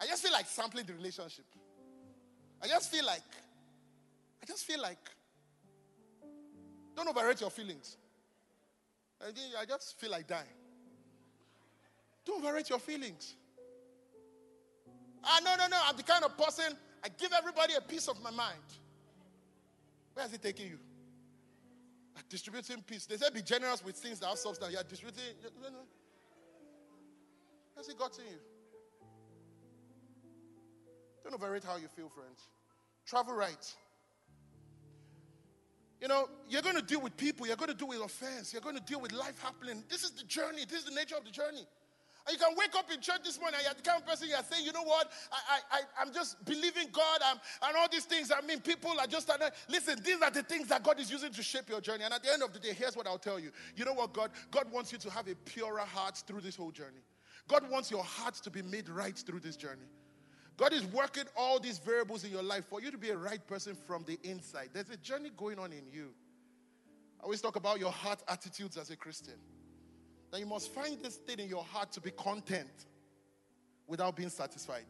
[0.02, 1.44] I just feel like sampling the relationship.
[2.60, 3.22] I just feel like,
[4.42, 4.98] I just feel like,
[6.96, 7.96] don't overrate your feelings.
[9.24, 10.42] I just feel like dying.
[12.26, 13.36] Don't overrate your feelings.
[15.22, 15.78] Ah, no, no, no.
[15.88, 18.58] I'm the kind of person I give everybody a piece of my mind.
[20.14, 20.78] Where is it taking you?
[22.28, 23.06] Distributing peace.
[23.06, 24.72] They say be generous with things that have substance.
[24.72, 25.22] You're distributing.
[25.42, 25.86] You know.
[27.76, 28.38] Has it gotten you?
[31.22, 32.48] Don't overrate how you feel, friends.
[33.06, 33.74] Travel right.
[36.00, 38.62] You know, you're going to deal with people, you're going to deal with affairs, you're
[38.62, 39.85] going to deal with life happening.
[39.88, 41.64] This is the journey, this is the nature of the journey.
[42.26, 44.28] And you can wake up in church this morning and you're the kind of person
[44.28, 45.11] you're saying, you know what?
[45.32, 48.30] I, I, I, am just believing God I'm, and all these things.
[48.30, 49.30] I mean, people are just,
[49.68, 52.04] listen, these are the things that God is using to shape your journey.
[52.04, 53.50] And at the end of the day, here's what I'll tell you.
[53.74, 54.30] You know what, God?
[54.52, 57.02] God wants you to have a purer heart through this whole journey.
[57.48, 59.88] God wants your heart to be made right through this journey.
[60.56, 63.44] God is working all these variables in your life for you to be a right
[63.46, 64.70] person from the inside.
[64.72, 66.10] There's a journey going on in you.
[67.20, 69.38] I always talk about your heart attitudes as a Christian
[70.30, 72.86] that you must find this thing in your heart to be content
[73.86, 74.86] without being satisfied.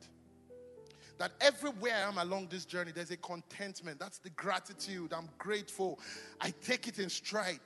[1.18, 3.98] That everywhere I am along this journey, there's a contentment.
[3.98, 5.12] That's the gratitude.
[5.12, 6.01] I'm grateful.
[6.40, 7.61] I take it in stride.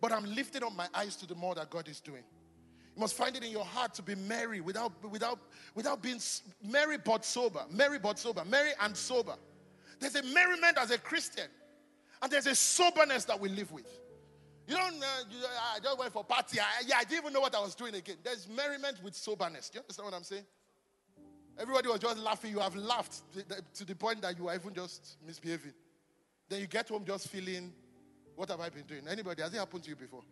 [0.00, 2.22] But I'm lifting up my eyes to the more that God is doing.
[2.94, 5.38] You must find it in your heart to be merry without, without,
[5.74, 6.20] without being
[6.62, 7.62] merry but sober.
[7.70, 8.44] Merry but sober.
[8.44, 9.34] Merry and sober.
[9.98, 11.46] There's a merriment as a Christian,
[12.20, 13.86] and there's a soberness that we live with.
[14.66, 15.38] You don't, uh, you,
[15.74, 16.60] I just went for party.
[16.60, 18.16] I, yeah, I didn't even know what I was doing again.
[18.22, 19.70] There's merriment with soberness.
[19.70, 20.44] Do you understand what I'm saying?
[21.58, 22.50] Everybody was just laughing.
[22.52, 23.22] You have laughed
[23.74, 25.72] to the point that you are even just misbehaving.
[26.48, 27.72] Then you get home just feeling,
[28.36, 29.02] what have I been doing?
[29.08, 30.22] Anybody, has it happened to you before?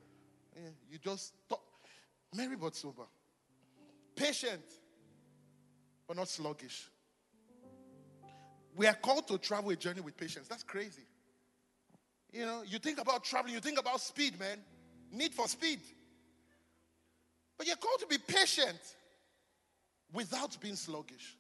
[0.91, 1.63] You just talk.
[2.35, 3.07] Merry but sober.
[4.15, 4.63] Patient,
[6.07, 6.89] but not sluggish.
[8.77, 10.47] We are called to travel a journey with patience.
[10.49, 11.03] That's crazy.
[12.33, 14.59] You know, you think about traveling, you think about speed, man.
[15.13, 15.81] Need for speed.
[17.59, 18.79] But you're called to be patient
[20.13, 21.37] without being sluggish.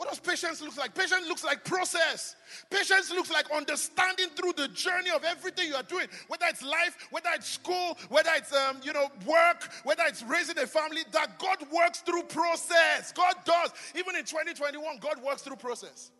[0.00, 0.94] What does patience look like?
[0.94, 2.34] Patience looks like process.
[2.70, 6.96] Patience looks like understanding through the journey of everything you are doing, whether it's life,
[7.10, 11.02] whether it's school, whether it's um, you know work, whether it's raising a family.
[11.12, 13.12] That God works through process.
[13.12, 13.72] God does.
[13.94, 16.10] Even in 2021, God works through process.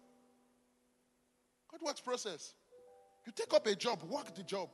[1.70, 2.52] God works process.
[3.24, 4.68] You take up a job, work the job,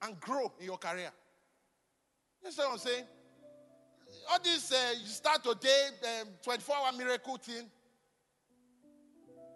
[0.00, 1.10] and grow in your career.
[2.44, 3.04] You what I'm saying?
[4.30, 5.88] All this, uh, you start today,
[6.20, 7.68] um, 24 hour miracle thing.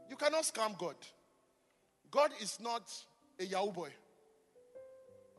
[0.08, 0.96] You cannot scam God.
[2.10, 2.90] God is not
[3.38, 3.90] a Yahoo boy.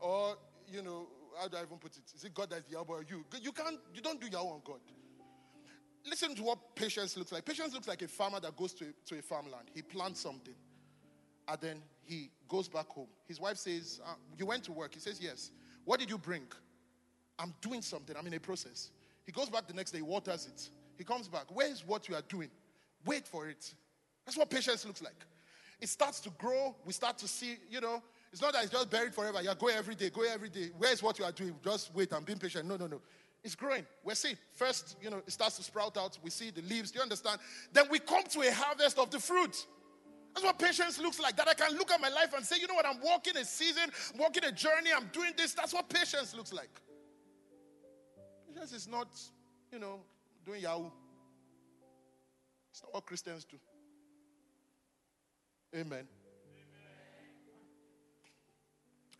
[0.00, 0.36] Or,
[0.68, 2.02] you know, how do I even put it?
[2.14, 3.24] Is it God that's the Yahoo boy or you?
[3.40, 4.80] You can't, you don't do Yahoo on God.
[6.08, 7.44] Listen to what patience looks like.
[7.44, 9.70] Patience looks like a farmer that goes to, to a farmland.
[9.74, 10.54] He plants something.
[11.46, 13.08] And then he goes back home.
[13.26, 14.94] His wife says, uh, You went to work.
[14.94, 15.50] He says, Yes.
[15.84, 16.44] What did you bring?
[17.38, 18.16] I'm doing something.
[18.16, 18.90] I'm in a process.
[19.24, 20.70] He goes back the next day, waters it.
[20.96, 21.44] He comes back.
[21.54, 22.50] Where is what you are doing?
[23.04, 23.74] Wait for it.
[24.24, 25.26] That's what patience looks like.
[25.80, 26.74] It starts to grow.
[26.84, 28.02] We start to see, you know,
[28.32, 29.42] it's not that it's just buried forever.
[29.42, 30.70] You're going every day, go every day.
[30.78, 31.54] Where's what you are doing?
[31.64, 32.66] Just wait and be patient.
[32.66, 33.00] No, no, no.
[33.42, 33.86] It's growing.
[34.04, 34.36] We're seeing.
[34.52, 36.18] First, you know, it starts to sprout out.
[36.22, 36.90] We see the leaves.
[36.90, 37.40] Do you understand?
[37.72, 39.66] Then we come to a harvest of the fruit.
[40.34, 41.36] That's what patience looks like.
[41.36, 43.44] That I can look at my life and say, you know what, I'm walking a
[43.44, 45.54] season, walking a journey, I'm doing this.
[45.54, 46.70] That's what patience looks like.
[48.46, 49.08] Patience is not,
[49.72, 50.00] you know,
[50.44, 50.90] doing Yahoo.
[52.70, 53.56] It's not what Christians do.
[55.74, 56.06] Amen.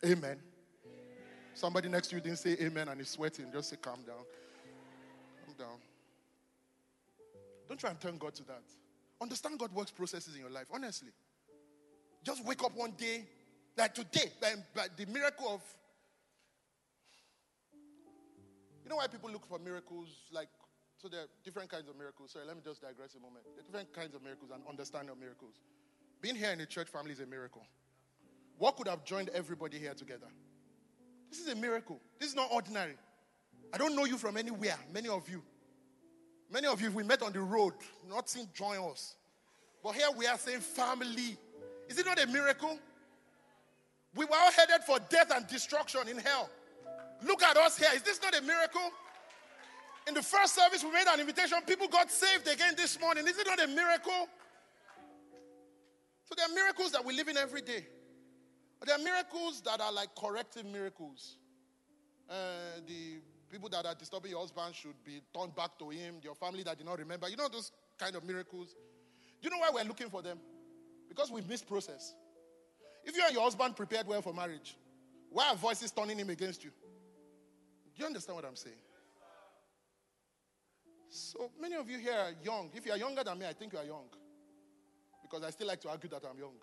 [0.03, 0.17] Amen.
[0.17, 0.37] amen.
[1.53, 3.45] Somebody next to you didn't say amen and is sweating.
[3.53, 4.25] Just say, calm down.
[5.45, 5.77] Calm down.
[7.67, 8.63] Don't try and turn God to that.
[9.21, 11.11] Understand God works processes in your life, honestly.
[12.23, 13.25] Just wake up one day,
[13.77, 15.61] like today, like, the miracle of
[18.83, 20.09] You know why people look for miracles?
[20.31, 20.49] Like,
[20.97, 22.31] so there are different kinds of miracles.
[22.31, 23.45] Sorry, let me just digress a moment.
[23.45, 25.55] There are different kinds of miracles and understanding of miracles.
[26.21, 27.63] Being here in the church family is a miracle.
[28.57, 30.27] What could have joined everybody here together?
[31.31, 31.99] This is a miracle.
[32.19, 32.95] This is not ordinary.
[33.73, 35.41] I don't know you from anywhere, many of you.
[36.51, 37.73] Many of you, we met on the road,
[38.09, 39.15] nothing join us.
[39.81, 41.37] But here we are saying family.
[41.87, 42.77] Is it not a miracle?
[44.13, 46.49] We were all headed for death and destruction in hell.
[47.23, 47.89] Look at us here.
[47.95, 48.91] Is this not a miracle?
[50.07, 51.57] In the first service, we made an invitation.
[51.65, 53.27] People got saved again this morning.
[53.27, 54.27] Is it not a miracle?
[56.31, 57.85] So there are miracles that we live in every day.
[58.79, 61.35] But there are miracles that are like corrective miracles.
[62.29, 63.19] Uh, the
[63.51, 66.15] people that are disturbing your husband should be turned back to him.
[66.23, 67.27] Your family that did not remember.
[67.27, 68.73] You know those kind of miracles.
[69.41, 70.39] Do you know why we're looking for them?
[71.09, 72.15] Because we've missed process.
[73.03, 74.77] If you and your husband prepared well for marriage,
[75.31, 76.69] why are voices turning him against you?
[76.69, 78.77] Do you understand what I'm saying?
[81.09, 82.69] So many of you here are young.
[82.73, 84.05] If you are younger than me, I think you are young.
[85.31, 86.55] Because I still like to argue that I'm young.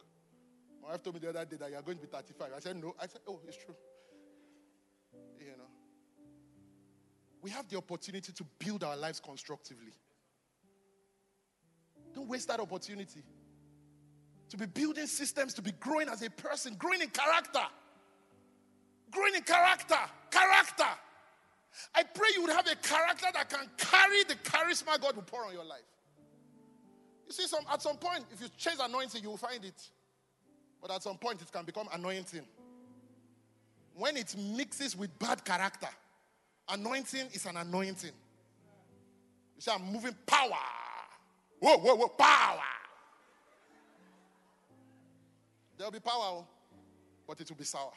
[0.82, 2.48] My wife told me the other day that you're going to be 35.
[2.54, 2.94] I said, no.
[3.00, 3.74] I said, oh, it's true.
[5.40, 5.64] You know.
[7.40, 9.92] We have the opportunity to build our lives constructively.
[12.14, 13.22] Don't waste that opportunity.
[14.50, 17.64] To be building systems, to be growing as a person, growing in character.
[19.10, 19.98] Growing in character.
[20.30, 20.90] Character.
[21.94, 25.46] I pray you would have a character that can carry the charisma God will pour
[25.46, 25.80] on your life.
[27.28, 29.88] You see, some, at some point, if you chase anointing, you will find it.
[30.80, 32.42] But at some point, it can become anointing.
[33.94, 35.88] When it mixes with bad character,
[36.70, 38.12] anointing is an anointing.
[39.56, 40.50] You see, I'm moving power.
[41.60, 42.62] Whoa, whoa, whoa, power.
[45.76, 46.46] There'll be power, oh,
[47.26, 47.92] but it will be sour.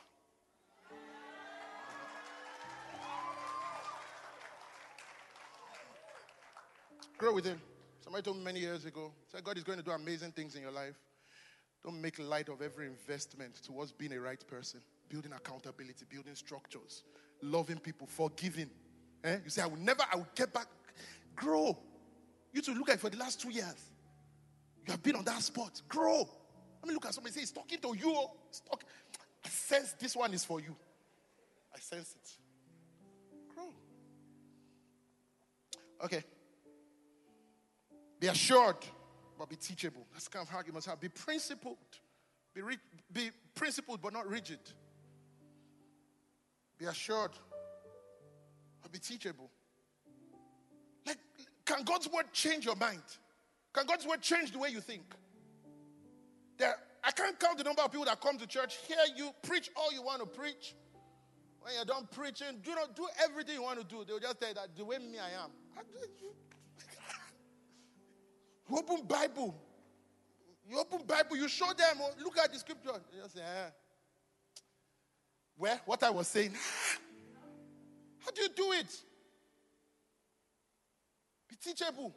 [7.18, 7.62] Grow with him.
[8.04, 10.62] Somebody told me many years ago, said God is going to do amazing things in
[10.62, 10.96] your life.
[11.84, 17.04] Don't make light of every investment towards being a right person, building accountability, building structures,
[17.42, 18.70] loving people, forgiving.
[19.24, 19.38] Eh?
[19.44, 20.68] You say, I will never, I will get back.
[21.36, 21.78] Grow.
[22.54, 23.92] You to look at for the last two years.
[24.86, 25.82] You have been on that spot.
[25.88, 26.28] Grow.
[26.82, 28.26] Let me look at somebody say, He's talking to you.
[28.50, 28.88] He's talking.
[29.46, 30.76] I sense this one is for you.
[31.74, 33.56] I sense it.
[33.56, 33.70] Grow.
[36.04, 36.24] Okay.
[38.22, 38.78] Be assured,
[39.38, 40.06] but be teachable.
[40.14, 41.00] That's kind of how you must have.
[41.02, 41.78] Be principled.
[42.54, 42.78] Be, re-
[43.12, 44.60] be principled, but not rigid.
[46.78, 47.32] Be assured,
[48.84, 49.50] but be teachable.
[51.08, 51.18] Like,
[51.66, 53.02] can God's word change your mind?
[53.74, 55.02] Can God's word change the way you think?
[56.60, 59.72] There, I can't count the number of people that come to church, hear you preach
[59.76, 60.76] all you want to preach.
[61.62, 64.04] When you're done preaching, do not do everything you want to do.
[64.08, 65.50] They'll just you that the way me I am.
[68.72, 69.54] You open Bible.
[70.70, 72.92] You open Bible, you show them, oh, look at the scripture.
[73.22, 73.70] Just say, eh.
[75.58, 75.82] Where?
[75.86, 76.54] What I was saying.
[78.20, 78.98] How do you do it?
[81.50, 82.14] Be teachable.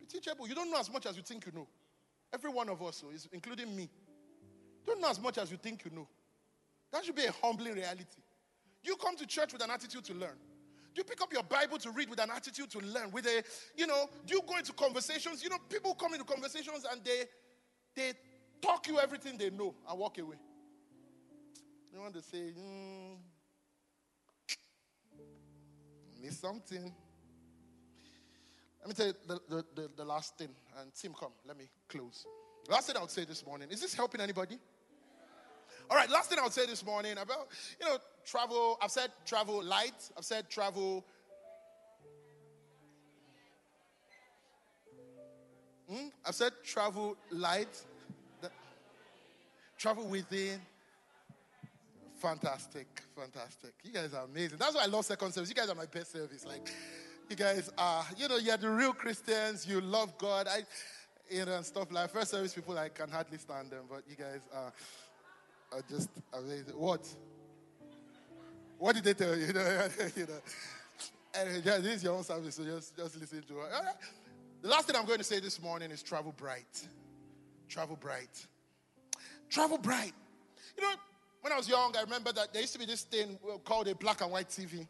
[0.00, 0.48] Be teachable.
[0.48, 1.68] You don't know as much as you think you know.
[2.34, 3.88] Every one of us, so including me.
[4.84, 6.08] Don't know as much as you think you know.
[6.92, 8.22] That should be a humbling reality.
[8.82, 10.36] You come to church with an attitude to learn.
[10.94, 13.10] Do you pick up your Bible to read with an attitude to learn?
[13.10, 13.42] With a,
[13.76, 15.42] you know, do you go into conversations?
[15.42, 17.24] You know, people come into conversations and they
[17.94, 18.12] they
[18.60, 20.36] talk you everything they know and walk away.
[21.92, 23.14] You want to say, hmm,
[26.22, 26.94] miss something.
[28.80, 30.48] Let me tell you the, the, the, the last thing,
[30.80, 32.26] and Tim, come, let me close.
[32.68, 34.58] Last thing I would say this morning is this helping anybody?
[35.90, 37.48] All right, last thing I would say this morning about,
[37.80, 38.78] you know, travel.
[38.82, 40.10] I've said travel light.
[40.16, 41.04] I've said travel.
[45.90, 46.08] Hmm?
[46.24, 47.82] I've said travel light.
[49.78, 50.60] Travel within.
[52.22, 53.74] Fantastic, fantastic.
[53.82, 54.56] You guys are amazing.
[54.56, 55.48] That's why I love second service.
[55.48, 56.46] You guys are my best service.
[56.46, 56.72] Like,
[57.28, 59.66] you guys are, you know, you're the real Christians.
[59.66, 60.46] You love God.
[60.48, 60.60] I,
[61.28, 62.78] you know, and stuff like first service people.
[62.78, 64.72] I can hardly stand them, but you guys are,
[65.72, 66.74] are just amazing.
[66.76, 67.06] What?
[68.78, 69.46] What did they tell you?
[70.16, 70.40] you know.
[71.34, 73.68] And this is your own service, so just, just listen to it.
[74.60, 76.86] The last thing I'm going to say this morning is travel bright.
[77.68, 78.46] Travel bright.
[79.48, 80.12] Travel bright.
[80.76, 80.94] You know,
[81.40, 83.94] when I was young, I remember that there used to be this thing called a
[83.94, 84.86] black and white TV.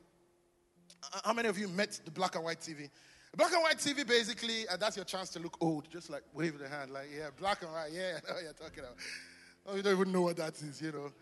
[1.24, 2.90] How many of you met the black and white TV?
[3.36, 5.88] Black and white TV, basically, and that's your chance to look old.
[5.90, 8.52] Just like wave the hand, like, yeah, black and white, yeah, I know what you're
[8.52, 8.96] talking about.
[9.66, 11.12] Oh, you don't even know what that is, you know.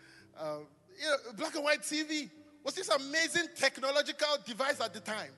[0.41, 0.67] Um,
[0.99, 2.31] you know, black and white TV
[2.65, 5.31] was this amazing technological device at the time.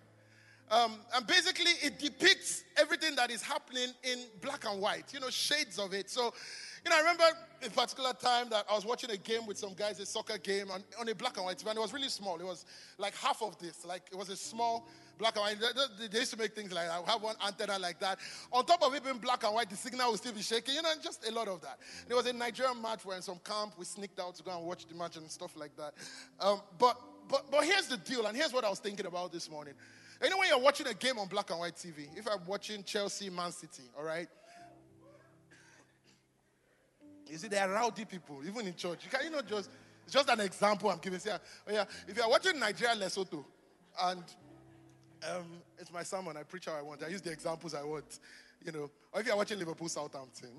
[0.70, 5.28] Um, and basically, it depicts everything that is happening in black and white, you know,
[5.28, 6.09] shades of it.
[6.09, 6.32] So,
[6.84, 7.24] you know, I remember
[7.64, 10.70] a particular time that I was watching a game with some guys, a soccer game
[10.70, 12.38] on, on a black and white TV, and it was really small.
[12.40, 12.64] It was
[12.98, 14.88] like half of this, like it was a small
[15.19, 15.57] black and white.
[15.99, 17.03] They, they used to make things like that.
[17.07, 18.19] I have one antenna like that.
[18.53, 20.83] On top of it being black and white, the signal will still be shaking, you
[20.83, 21.79] know, just a lot of that.
[22.09, 24.67] There was a Nigerian match where in some camp we sneaked out to go and
[24.67, 25.95] watch the match and stuff like that.
[26.41, 29.51] Um, but, but, but here's the deal, and here's what I was thinking about this
[29.51, 29.75] morning.
[30.21, 33.51] When you're watching a game on black and white TV, if I'm watching Chelsea, Man
[33.51, 34.29] City, all right?
[37.29, 39.01] You see, there are rowdy people, even in church.
[39.05, 39.71] You can, you know, just,
[40.05, 41.19] it's just an example I'm giving.
[41.19, 43.45] Say, oh yeah, if you're watching Nigeria, Lesotho,
[44.03, 44.23] and
[45.31, 45.47] um,
[45.79, 46.37] it's my sermon.
[46.37, 47.03] I preach how I want.
[47.03, 48.18] I use the examples I want.
[48.64, 50.51] You know, or if you're watching Liverpool Southampton,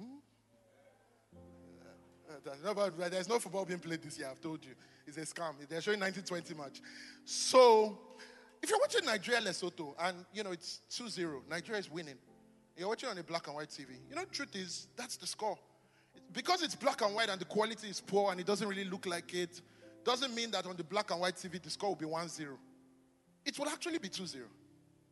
[2.29, 4.27] uh, uh, there's no football being played this year.
[4.29, 4.71] I've told you,
[5.07, 5.53] it's a scam.
[5.69, 6.81] They're showing 1920 match.
[7.25, 7.97] So,
[8.61, 12.17] if you're watching Nigeria Lesotho and you know it's 2-0, Nigeria is winning.
[12.77, 13.89] You're watching on a black and white TV.
[14.09, 15.57] You know, truth is that's the score.
[16.33, 19.05] Because it's black and white and the quality is poor and it doesn't really look
[19.05, 19.61] like it,
[20.03, 22.47] doesn't mean that on the black and white TV the score will be 1-0
[23.45, 24.45] it will actually be 2 0.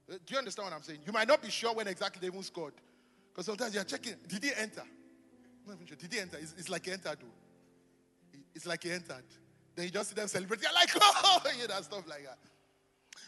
[0.09, 0.99] Uh, do you understand what I'm saying?
[1.05, 2.73] You might not be sure when exactly they even scored.
[3.32, 4.82] Because sometimes you're checking, did he enter?
[4.82, 5.97] I'm not sure.
[5.97, 6.38] Did he enter?
[6.38, 7.17] It's, it's like he entered.
[8.53, 9.23] It's like he entered.
[9.75, 10.63] Then you just see them celebrating.
[10.63, 12.39] You're like, oh, you know, stuff like that.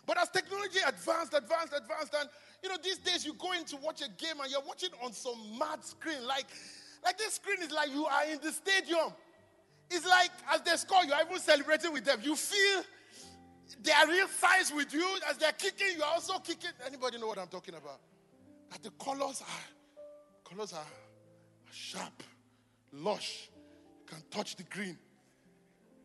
[0.05, 2.29] But as technology advanced, advanced, advanced, and
[2.61, 5.13] you know, these days you go in to watch a game and you're watching on
[5.13, 6.25] some mad screen.
[6.27, 6.45] Like,
[7.03, 9.13] like this screen is like you are in the stadium.
[9.89, 12.19] It's like as they score, you're even celebrating with them.
[12.21, 12.83] You feel
[13.81, 15.05] they are real size with you.
[15.29, 16.71] As they're kicking, you're also kicking.
[16.85, 17.99] Anybody know what I'm talking about?
[18.71, 20.85] That the colors are colors are
[21.71, 22.23] sharp,
[22.91, 23.49] lush.
[24.01, 24.97] You can touch the green.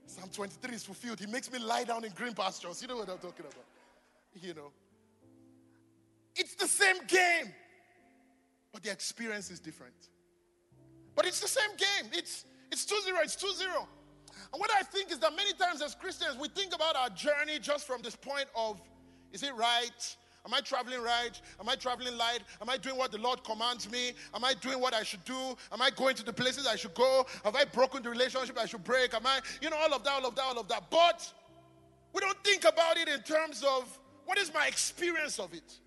[0.07, 1.21] Psalm 23 is fulfilled.
[1.21, 2.81] He makes me lie down in green pastures.
[2.81, 3.65] You know what I'm talking about?
[4.35, 4.73] You know.
[6.35, 7.53] It's the same game,
[8.73, 9.95] but the experience is different.
[11.15, 12.11] But it's the same game.
[12.13, 13.87] It's it's 2-0, it's 2-0.
[14.53, 17.59] And what I think is that many times as Christians, we think about our journey
[17.61, 18.81] just from this point of
[19.33, 20.17] is it right?
[20.47, 21.39] Am I traveling right?
[21.61, 22.41] Am I traveling light?
[22.63, 24.13] Am I doing what the Lord commands me?
[24.35, 25.57] Am I doing what I should do?
[25.71, 27.27] Am I going to the places I should go?
[27.45, 29.13] Have I broken the relationship I should break?
[29.13, 30.85] Am I, you know, all of that, all of that, all of that.
[30.91, 31.31] But
[32.15, 35.81] we don't think about it in terms of what is my experience of it?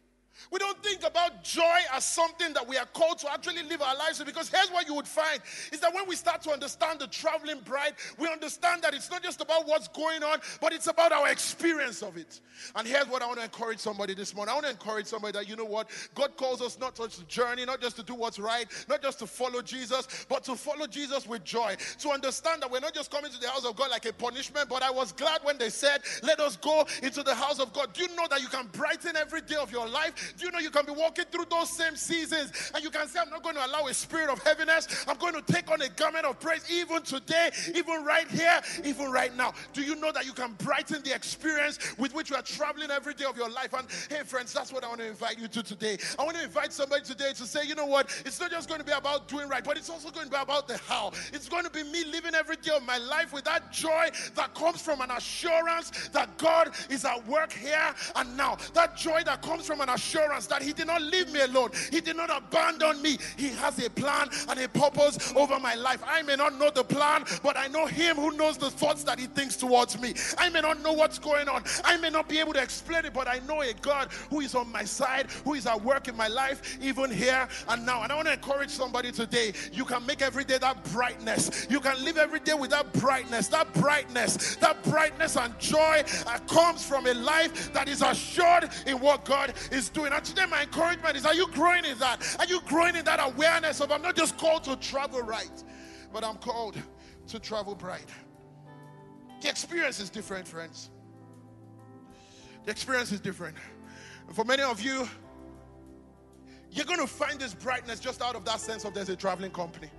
[0.52, 3.96] We don't think about joy as something that we are called to actually live our
[3.96, 4.28] lives with.
[4.28, 5.40] Because here's what you would find
[5.72, 9.24] is that when we start to understand the traveling bride, we understand that it's not
[9.24, 12.40] just about what's going on, but it's about our experience of it.
[12.76, 14.52] And here's what I want to encourage somebody this morning.
[14.52, 15.90] I want to encourage somebody that, you know what?
[16.16, 19.20] God calls us not just to journey, not just to do what's right, not just
[19.20, 21.76] to follow Jesus, but to follow Jesus with joy.
[22.00, 24.70] To understand that we're not just coming to the house of God like a punishment,
[24.70, 27.94] but I was glad when they said, let us go into the house of God.
[27.94, 30.21] Do you know that you can brighten every day of your life?
[30.38, 33.20] Do you know you can be walking through those same seasons and you can say,
[33.20, 35.06] I'm not going to allow a spirit of heaviness.
[35.08, 39.12] I'm going to take on a garment of praise even today, even right here, even
[39.12, 39.54] right now.
[39.74, 43.14] Do you know that you can brighten the experience with which you are traveling every
[43.14, 43.74] day of your life?
[43.74, 45.98] And hey, friends, that's what I want to invite you to today.
[46.20, 48.10] I want to invite somebody today to say, you know what?
[48.26, 50.38] It's not just going to be about doing right, but it's also going to be
[50.38, 51.12] about the how.
[51.34, 54.54] It's going to be me living every day of my life with that joy that
[54.54, 58.58] comes from an assurance that God is at work here and now.
[58.74, 61.70] That joy that comes from an assurance assurance that He did not leave me alone.
[61.90, 63.18] He did not abandon me.
[63.38, 66.02] He has a plan and a purpose over my life.
[66.06, 69.20] I may not know the plan, but I know Him who knows the thoughts that
[69.20, 70.14] He thinks towards me.
[70.38, 71.64] I may not know what's going on.
[71.84, 74.56] I may not be able to explain it, but I know a God who is
[74.56, 78.04] on my side, who is at work in my life, even here and now.
[78.04, 79.54] And I want to encourage somebody today.
[79.72, 81.68] You can make every day that brightness.
[81.70, 83.48] You can live every day with that brightness.
[83.48, 86.04] That brightness, that brightness and joy
[86.48, 90.01] comes from a life that is assured in what God is doing.
[90.06, 92.36] And today, my encouragement is are you growing in that?
[92.40, 95.64] Are you growing in that awareness of I'm not just called to travel right,
[96.12, 96.78] but I'm called
[97.28, 98.08] to travel bright?
[99.42, 100.90] The experience is different, friends.
[102.66, 103.58] The experience is different.
[104.28, 105.08] And for many of you,
[106.72, 109.52] you're going to find this brightness just out of that sense of there's a traveling
[109.52, 109.90] company.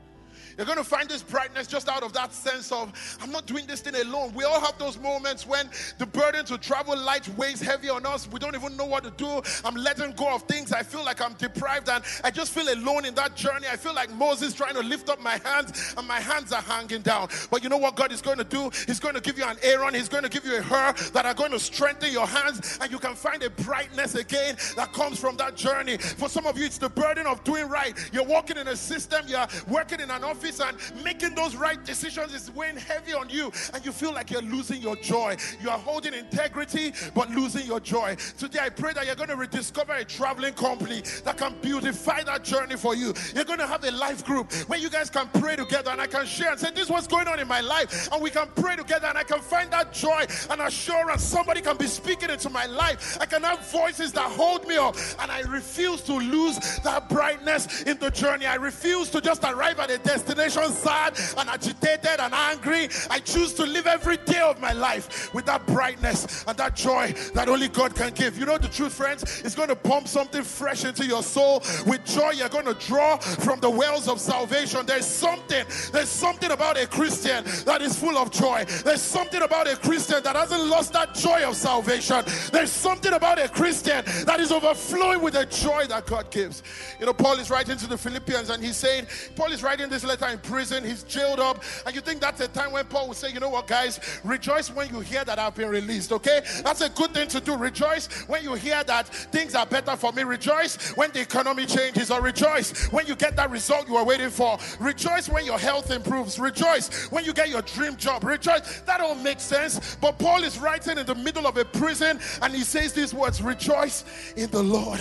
[0.57, 2.93] You're going to find this brightness just out of that sense of,
[3.23, 4.33] I'm not doing this thing alone.
[4.35, 8.29] We all have those moments when the burden to travel light weighs heavy on us.
[8.31, 9.43] We don't even know what to do.
[9.65, 10.73] I'm letting go of things.
[10.73, 13.67] I feel like I'm deprived and I just feel alone in that journey.
[13.71, 17.03] I feel like Moses trying to lift up my hands and my hands are hanging
[17.03, 17.29] down.
[17.51, 18.71] But you know what God is going to do?
[18.87, 21.27] He's going to give you an Aaron, He's going to give you a Hur that
[21.27, 25.19] are going to strengthen your hands and you can find a brightness again that comes
[25.19, 25.97] from that journey.
[25.97, 27.97] For some of you, it's the burden of doing right.
[28.13, 31.85] You're walking in a system, you're working in an office office and making those right
[31.85, 35.37] decisions is weighing heavy on you and you feel like you're losing your joy.
[35.61, 38.17] You are holding integrity but losing your joy.
[38.39, 42.45] Today I pray that you're going to rediscover a traveling company that can beautify that
[42.45, 43.15] journey for you.
[43.35, 46.07] You're going to have a life group where you guys can pray together and I
[46.07, 48.11] can share and say, This is what's going on in my life.
[48.13, 51.23] And we can pray together and I can find that joy and assurance.
[51.23, 53.17] Somebody can be speaking into my life.
[53.21, 54.97] I can have voices that hold me up.
[55.21, 58.47] And I refuse to lose that brightness in the journey.
[58.47, 62.89] I refuse to just arrive at a destination sad and agitated and angry.
[63.11, 67.15] I choose to live every day of my life with that brightness and that joy
[67.35, 68.39] that only God can give.
[68.39, 69.43] You know the truth, friends?
[69.45, 71.63] It's going to pump something fresh into your soul.
[71.87, 74.87] With joy, you're going to draw from the wells of salvation.
[74.87, 78.65] There's something, there's something about a Christian that is full of joy.
[78.85, 82.25] There's something about a Christian that hasn't lost that joy of salvation.
[82.53, 86.63] There's something about a Christian that is overflowing with the joy that God gives.
[86.99, 89.07] You know, Paul is writing to the Philippians and he's saying,
[89.37, 92.49] Paul is writing this letter in prison, he's jailed up, and you think that's a
[92.49, 95.55] time when Paul would say, You know what, guys, rejoice when you hear that I've
[95.55, 96.43] been released, okay?
[96.63, 97.57] That's a good thing to do.
[97.57, 100.23] Rejoice when you hear that things are better for me.
[100.23, 104.31] Rejoice when the economy changes, or rejoice when you get that result you are waiting
[104.31, 104.59] for.
[104.81, 106.39] Rejoice when your health improves.
[106.39, 108.25] Rejoice when you get your dream job.
[108.25, 108.81] Rejoice.
[108.83, 109.97] That all makes sense.
[110.01, 113.43] But Paul is writing in the middle of a prison and he says these words
[113.43, 114.05] Rejoice
[114.37, 115.01] in the Lord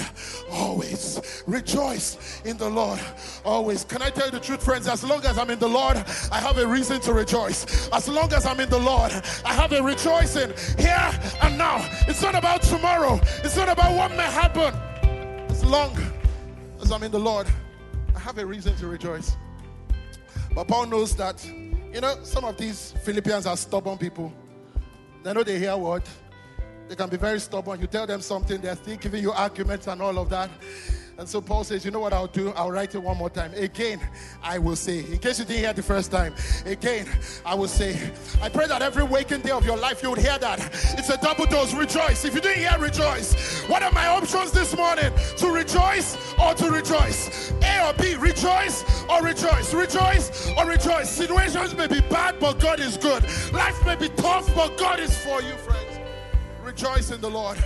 [0.52, 1.44] always.
[1.48, 3.00] Rejoice in the Lord
[3.46, 3.84] always.
[3.84, 4.88] Can I tell you the truth, friends?
[4.88, 5.98] As long as I'm in the Lord,
[6.32, 7.90] I have a reason to rejoice.
[7.92, 9.12] As long as I'm in the Lord,
[9.44, 11.86] I have a rejoicing here and now.
[12.08, 14.74] It's not about tomorrow, it's not about what may happen.
[15.50, 15.98] As long
[16.82, 17.46] as I'm in the Lord,
[18.16, 19.36] I have a reason to rejoice.
[20.56, 21.46] But Paul knows that,
[21.94, 24.32] you know, some of these Philippians are stubborn people.
[25.24, 26.08] They know they hear what?
[26.88, 27.82] They can be very stubborn.
[27.82, 30.50] You tell them something, they're still giving you arguments and all of that.
[31.18, 32.52] And so Paul says, You know what I'll do?
[32.52, 33.54] I'll write it one more time.
[33.54, 34.00] Again,
[34.42, 36.34] I will say, in case you didn't hear the first time,
[36.66, 37.08] again,
[37.46, 40.38] I will say, I pray that every waking day of your life you would hear
[40.40, 40.60] that.
[40.98, 41.74] It's a double dose.
[41.74, 42.26] Rejoice.
[42.26, 45.12] If you didn't hear rejoice, what are my options this morning?
[45.38, 47.52] To rejoice or to rejoice?
[47.64, 49.74] A or B, rejoice or rejoice?
[49.74, 51.10] Rejoice or rejoice?
[51.10, 53.24] Situations may be bad, but God is good.
[53.54, 56.00] Life may be tough, but God is for you, friends.
[56.64, 57.58] Rejoice in the Lord.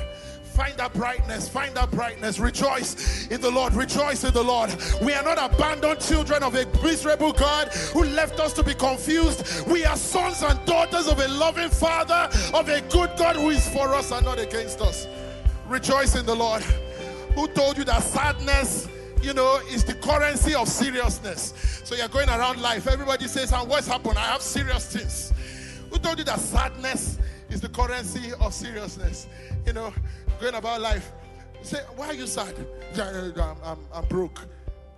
[0.56, 1.49] Find that brightness.
[1.49, 2.39] Find that brightness.
[2.39, 3.74] Rejoice in the Lord.
[3.74, 4.74] Rejoice in the Lord.
[5.03, 9.68] We are not abandoned children of a miserable God who left us to be confused.
[9.68, 13.68] We are sons and daughters of a loving Father, of a good God who is
[13.68, 15.08] for us and not against us.
[15.68, 16.64] Rejoice in the Lord.
[17.36, 18.88] Who told you that sadness?
[19.22, 21.82] you know, is the currency of seriousness.
[21.84, 22.88] So you're going around life.
[22.88, 24.20] Everybody says, and what's happened?
[24.20, 25.34] I have serious things.
[25.89, 27.18] Who told you that sadness
[27.49, 29.26] is the currency of seriousness?
[29.66, 29.93] You know,
[30.39, 31.11] going about life.
[31.61, 32.55] say, why are you sad?
[32.97, 34.41] I'm, I'm, I'm broke.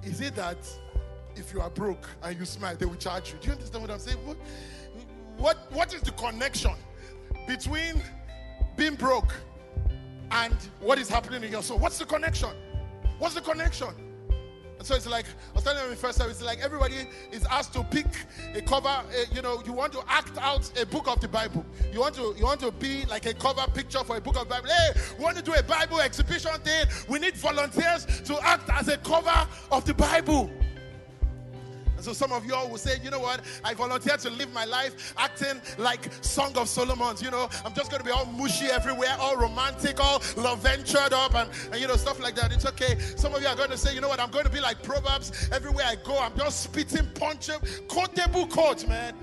[0.04, 0.58] Is it that
[1.36, 3.40] if you are broke and you smile, they will charge you?
[3.40, 4.18] Do you understand what I'm saying?
[4.26, 4.38] What,
[5.38, 6.74] what, what is the connection
[7.48, 8.02] between
[8.76, 9.34] being broke
[10.32, 11.78] and what is happening in your soul?
[11.80, 12.50] What's the connection?
[13.20, 13.90] What's the connection?
[14.82, 17.84] So it's like, I was telling in first service, it's like everybody is asked to
[17.84, 18.08] pick
[18.54, 21.66] a cover, a, you know, you want to act out a book of the Bible.
[21.92, 24.48] You want to you want to be like a cover picture for a book of
[24.48, 24.68] Bible.
[24.68, 26.86] Hey, we want to do a Bible exhibition thing.
[27.10, 30.52] We need volunteers to act as a cover of the Bible.
[31.98, 33.42] And so some of you all will say, you know what?
[33.64, 37.24] I volunteer to live my life acting like Song of Solomon's.
[37.24, 41.12] You know, I'm just going to be all mushy everywhere, all romantic, all love ventured
[41.12, 42.54] up, and, and you know, stuff like that.
[42.54, 43.00] It's okay.
[43.00, 44.20] Some of you are going to say, you know what?
[44.20, 45.50] I'm going to be like Proverbs.
[45.52, 47.50] Everywhere I go, I'm just spitting punch,
[47.88, 49.16] quotable quotes, man.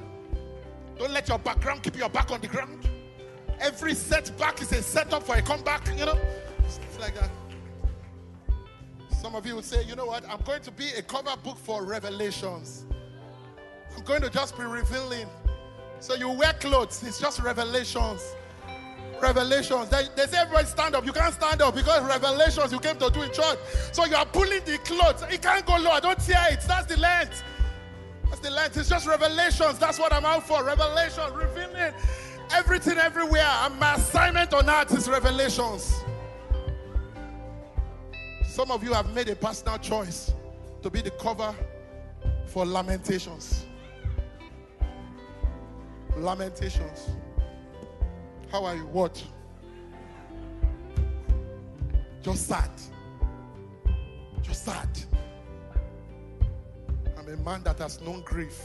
[0.99, 2.89] Don't let your background keep your back on the ground.
[3.61, 6.19] Every setback is a setup for a comeback, you know?
[6.69, 7.31] Stuff like that.
[9.25, 10.29] Some of you will say, you know what?
[10.29, 12.85] I'm going to be a cover book for revelations.
[13.97, 15.27] I'm going to just be revealing.
[15.99, 18.21] So you wear clothes, it's just revelations.
[19.23, 19.89] Revelations.
[19.89, 21.07] They, they say everybody stand up.
[21.07, 23.59] You can't stand up because revelations you came to do in church.
[23.93, 25.23] So you are pulling the clothes.
[25.31, 25.93] It can't go low.
[25.93, 26.61] I don't tear it.
[26.69, 27.43] That's the length.
[28.27, 28.77] That's the length.
[28.77, 29.79] It's just revelations.
[29.79, 30.63] That's what I'm out for.
[30.63, 31.95] Revelation, revealing
[32.53, 33.49] everything everywhere.
[33.63, 36.05] And my assignment on earth is revelations.
[38.55, 40.33] Some of you have made a personal choice
[40.81, 41.53] to be the cover
[42.47, 43.67] for Lamentations.
[46.17, 47.09] Lamentations.
[48.53, 48.87] How are you?
[48.87, 49.21] What?
[52.23, 52.71] Just sad.
[54.41, 54.89] Just sad.
[57.19, 58.57] I'm a man that has known grief.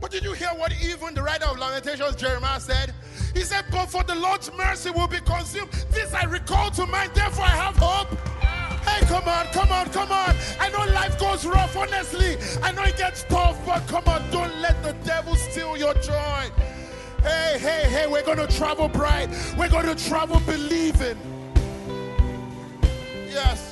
[0.00, 2.94] But did you hear what even the writer of Lamentations, Jeremiah, said?
[3.34, 5.70] He said, But for the Lord's mercy will be consumed.
[5.90, 8.18] This I recall to mind, therefore I have hope.
[8.80, 10.34] Hey, come on, come on, come on.
[10.58, 12.38] I know life goes rough, honestly.
[12.62, 16.50] I know it gets tough, but come on, don't let the devil steal your joy.
[17.22, 19.28] Hey, hey, hey, we're going to travel bright.
[19.58, 21.18] We're going to travel believing.
[23.28, 23.69] Yes.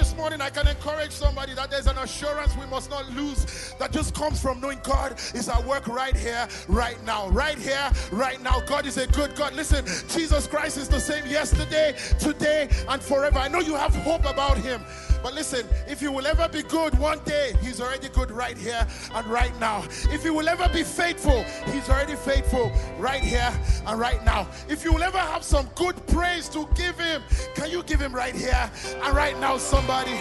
[0.00, 3.92] This morning I can encourage somebody that there's an assurance we must not lose that
[3.92, 7.28] just comes from knowing God is at work right here, right now.
[7.28, 8.60] Right here, right now.
[8.60, 9.52] God is a good God.
[9.52, 13.38] Listen, Jesus Christ is the same yesterday, today, and forever.
[13.40, 14.82] I know you have hope about Him.
[15.22, 18.86] But listen, if you will ever be good one day, He's already good right here
[19.14, 19.84] and right now.
[20.10, 23.52] If you will ever be faithful, He's already faithful right here
[23.86, 24.48] and right now.
[24.68, 27.22] If you will ever have some good praise to give Him,
[27.54, 28.70] can you give Him right here
[29.02, 30.18] and right now, somebody?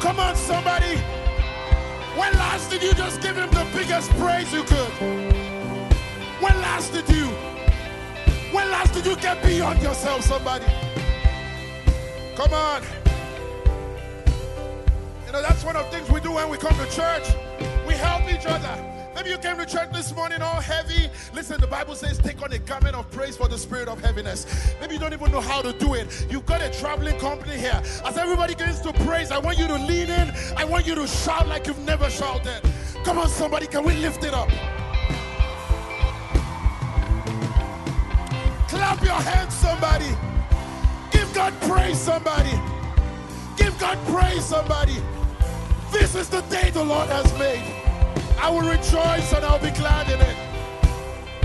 [0.00, 0.96] Come on, somebody.
[2.16, 4.90] When last did you just give Him the biggest praise you could?
[6.40, 7.26] When last did you?
[8.52, 10.66] When last did you get beyond yourself, somebody?
[12.38, 12.82] Come on.
[15.26, 17.26] You know, that's one of the things we do when we come to church.
[17.84, 18.78] We help each other.
[19.16, 21.10] Maybe you came to church this morning all heavy.
[21.34, 24.46] Listen, the Bible says take on a garment of praise for the spirit of heaviness.
[24.80, 26.28] Maybe you don't even know how to do it.
[26.30, 27.82] You've got a traveling company here.
[28.04, 30.32] As everybody begins to praise, I want you to lean in.
[30.56, 32.62] I want you to shout like you've never shouted.
[33.02, 34.48] Come on, somebody, can we lift it up?
[38.68, 40.37] Clap your hands, somebody.
[41.38, 42.50] God praise, somebody.
[43.56, 44.96] Give God praise, somebody.
[45.92, 47.62] This is the day the Lord has made.
[48.40, 50.36] I will rejoice and I'll be glad in it.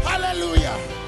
[0.02, 1.03] Hallelujah.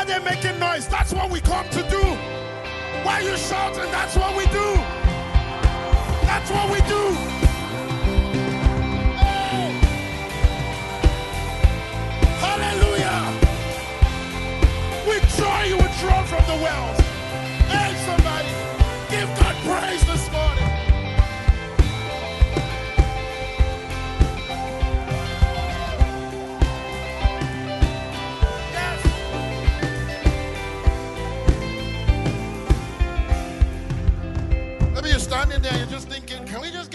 [0.00, 0.88] Why are they making noise?
[0.88, 2.00] That's what we come to do.
[3.04, 3.90] Why are you shouting?
[3.92, 4.74] That's what we do.
[6.24, 7.12] That's what we do.
[12.40, 13.26] Hallelujah.
[15.06, 16.99] With joy you will draw from the wells.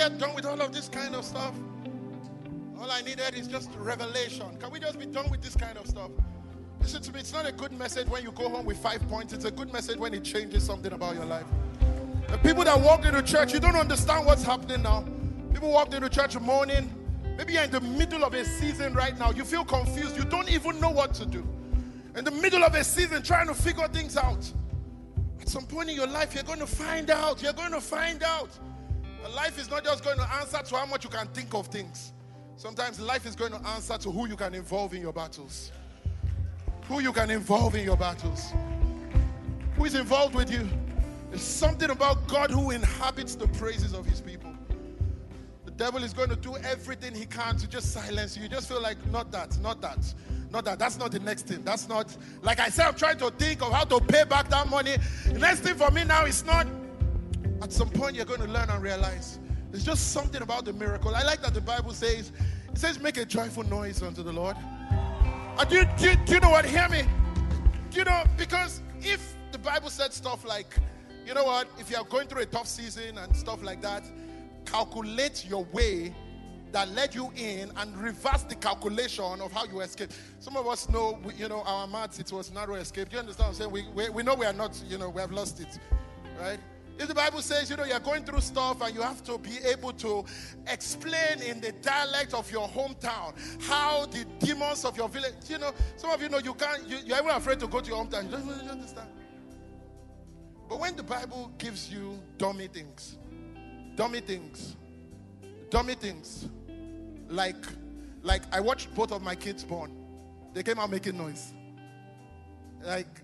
[0.09, 1.53] Get done with all of this kind of stuff?
[2.77, 4.55] All I needed is just revelation.
[4.59, 6.11] Can we just be done with this kind of stuff?
[6.79, 9.33] Listen to me, it's not a good message when you go home with five points.
[9.33, 11.45] It's a good message when it changes something about your life.
[12.27, 15.05] The people that walk into church, you don't understand what's happening now.
[15.51, 16.93] People walk into church morning.
[17.37, 19.31] Maybe you're in the middle of a season right now.
[19.31, 20.17] You feel confused.
[20.17, 21.47] You don't even know what to do.
[22.15, 24.51] In the middle of a season, trying to figure things out.
[25.41, 27.41] At some point in your life, you're going to find out.
[27.41, 28.49] You're going to find out.
[29.33, 32.13] Life is not just going to answer to how much you can think of things.
[32.57, 35.71] Sometimes life is going to answer to who you can involve in your battles.
[36.87, 38.53] Who you can involve in your battles.
[39.75, 40.67] Who is involved with you?
[41.29, 44.53] There's something about God who inhabits the praises of his people.
[45.65, 48.43] The devil is going to do everything he can to just silence you.
[48.43, 50.13] You just feel like, not that, not that,
[50.51, 50.79] not that.
[50.79, 51.63] That's not the next thing.
[51.63, 54.69] That's not, like I said, I'm trying to think of how to pay back that
[54.69, 54.95] money.
[55.25, 56.67] The next thing for me now is not,
[57.61, 59.39] at some point, you're going to learn and realize
[59.71, 61.13] there's just something about the miracle.
[61.15, 62.31] I like that the Bible says,
[62.71, 64.55] it says, make a joyful noise unto the Lord.
[65.57, 66.65] And do, you, do, you- do you know what?
[66.65, 67.03] Hear me.
[67.89, 68.23] Do you know?
[68.37, 70.75] Because if the Bible said stuff like,
[71.25, 74.03] you know what, if you are going through a tough season and stuff like that,
[74.65, 76.13] calculate your way
[76.71, 80.13] that led you in and reverse the calculation of how you escaped.
[80.39, 83.09] Some of us know, you know, our maths, it was narrow escape.
[83.09, 83.87] Do you understand what I'm saying?
[83.95, 85.79] We, we, we know we are not, you know, we have lost it,
[86.39, 86.59] right?
[86.97, 89.57] If the Bible says, you know, you're going through stuff and you have to be
[89.65, 90.23] able to
[90.67, 95.73] explain in the dialect of your hometown how the demons of your village, you know,
[95.97, 98.25] some of you know you can't, you, you're even afraid to go to your hometown.
[98.25, 99.09] You don't really understand.
[100.69, 103.17] But when the Bible gives you dummy things,
[103.95, 104.77] dummy things,
[105.69, 106.47] dummy things,
[107.27, 107.65] like,
[108.23, 109.91] like I watched both of my kids born.
[110.53, 111.53] They came out making noise.
[112.81, 113.21] Like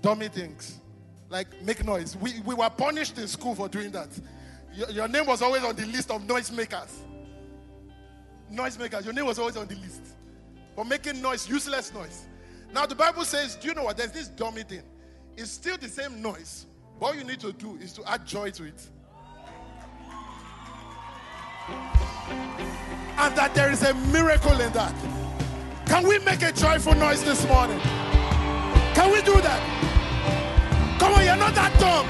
[0.00, 0.78] dummy things.
[1.34, 2.16] Like make noise.
[2.16, 4.08] We, we were punished in school for doing that.
[4.72, 6.92] Your, your name was always on the list of noisemakers.
[8.52, 9.04] Noisemakers.
[9.04, 10.02] Your name was always on the list
[10.76, 12.26] for making noise, useless noise.
[12.72, 13.96] Now the Bible says, do you know what?
[13.96, 14.84] There's this dummy thing.
[15.36, 16.66] It's still the same noise.
[17.00, 18.88] But all you need to do is to add joy to it.
[23.18, 24.94] And that there is a miracle in that.
[25.86, 27.80] Can we make a joyful noise this morning?
[27.80, 29.93] Can we do that?
[31.04, 32.06] Come on, you're not that dumb.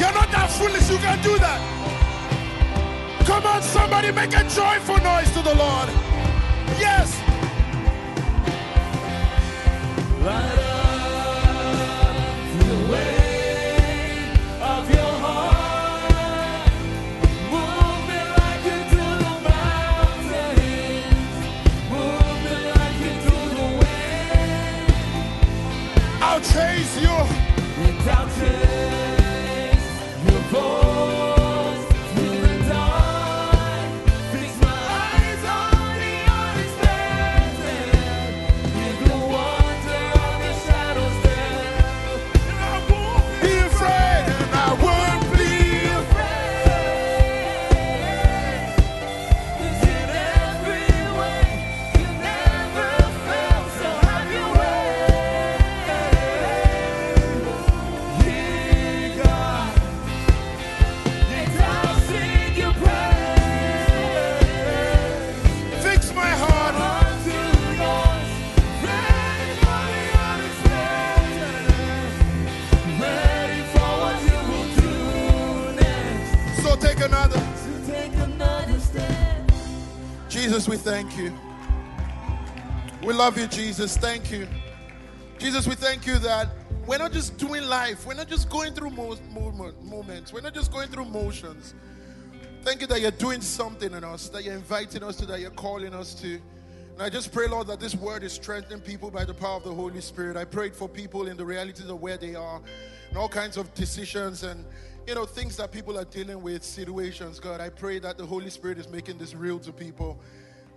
[0.00, 0.88] You're not that foolish.
[0.88, 1.60] You can do that.
[3.26, 5.90] Come on, somebody make a joyful noise to the Lord.
[6.80, 7.20] Yes.
[10.24, 12.16] Right up
[12.58, 13.21] the way
[80.92, 81.32] thank you.
[83.02, 83.96] We love you, Jesus.
[83.96, 84.46] Thank you.
[85.38, 86.50] Jesus, we thank you that
[86.86, 90.52] we're not just doing life, we're not just going through mo- moment, moments, we're not
[90.52, 91.74] just going through motions.
[92.60, 95.50] Thank you that you're doing something in us, that you're inviting us to, that you're
[95.52, 96.34] calling us to.
[96.34, 99.64] And I just pray, Lord, that this word is strengthening people by the power of
[99.64, 100.36] the Holy Spirit.
[100.36, 102.60] I prayed for people in the realities of where they are
[103.08, 104.66] and all kinds of decisions and
[105.06, 107.62] you know things that people are dealing with, situations, God.
[107.62, 110.20] I pray that the Holy Spirit is making this real to people.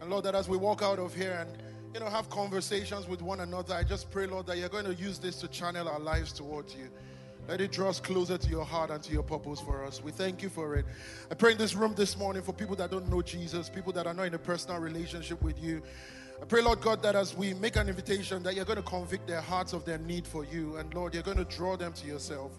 [0.02, 3.22] And Lord, that as we walk out of here and you know have conversations with
[3.22, 6.00] one another, I just pray, Lord, that you're going to use this to channel our
[6.00, 6.90] lives towards you.
[7.48, 10.04] Let it draw us closer to your heart and to your purpose for us.
[10.04, 10.86] We thank you for it.
[11.30, 14.08] I pray in this room this morning for people that don't know Jesus, people that
[14.08, 15.84] are not in a personal relationship with you.
[16.42, 19.28] I pray, Lord God, that as we make an invitation, that you're going to convict
[19.28, 20.78] their hearts of their need for you.
[20.78, 22.52] And Lord, you're going to draw them to yourself.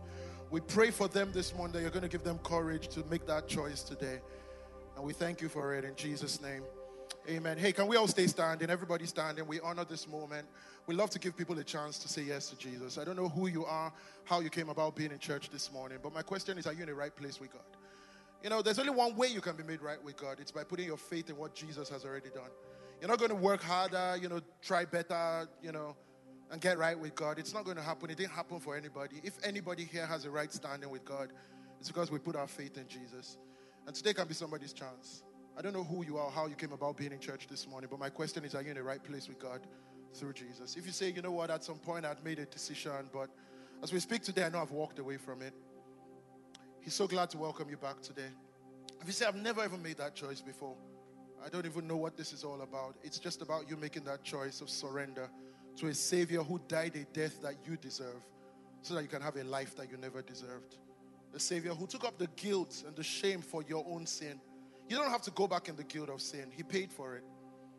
[0.51, 3.26] We pray for them this morning that you're going to give them courage to make
[3.26, 4.20] that choice today.
[4.97, 6.62] And we thank you for it in Jesus' name.
[7.29, 7.59] Amen.
[7.59, 8.70] Hey, can we all stay standing?
[8.70, 9.49] Everybody standing.
[9.49, 10.47] We honor this moment.
[10.87, 12.99] We love to give people a chance to say yes to Jesus.
[12.99, 15.99] I don't know who you are, how you came about being in church this morning,
[16.01, 17.64] but my question is are you in the right place with God?
[18.45, 20.39] You know, there's only one way you can be made right with God.
[20.39, 22.51] It's by putting your faith in what Jesus has already done.
[23.01, 25.97] You're not going to work harder, you know, try better, you know,
[26.53, 27.41] and get right with God.
[27.41, 28.09] It's not going to happen.
[28.09, 29.16] It didn't happen for anybody.
[29.24, 31.33] If anybody here has a right standing with God,
[31.81, 33.37] it's because we put our faith in Jesus.
[33.85, 35.24] And today can be somebody's chance.
[35.59, 37.88] I don't know who you are, how you came about being in church this morning,
[37.90, 39.61] but my question is are you in the right place with God
[40.12, 40.76] through Jesus?
[40.76, 43.30] If you say, you know what, at some point I'd made a decision, but
[43.82, 45.54] as we speak today, I know I've walked away from it.
[46.80, 48.28] He's so glad to welcome you back today.
[49.00, 50.76] If you say, I've never ever made that choice before,
[51.44, 52.96] I don't even know what this is all about.
[53.02, 55.30] It's just about you making that choice of surrender
[55.76, 58.22] to a Savior who died a death that you deserve
[58.82, 60.76] so that you can have a life that you never deserved.
[61.34, 64.40] A Savior who took up the guilt and the shame for your own sin.
[64.89, 67.24] You don't have to go back in the guilt of sin, He paid for it.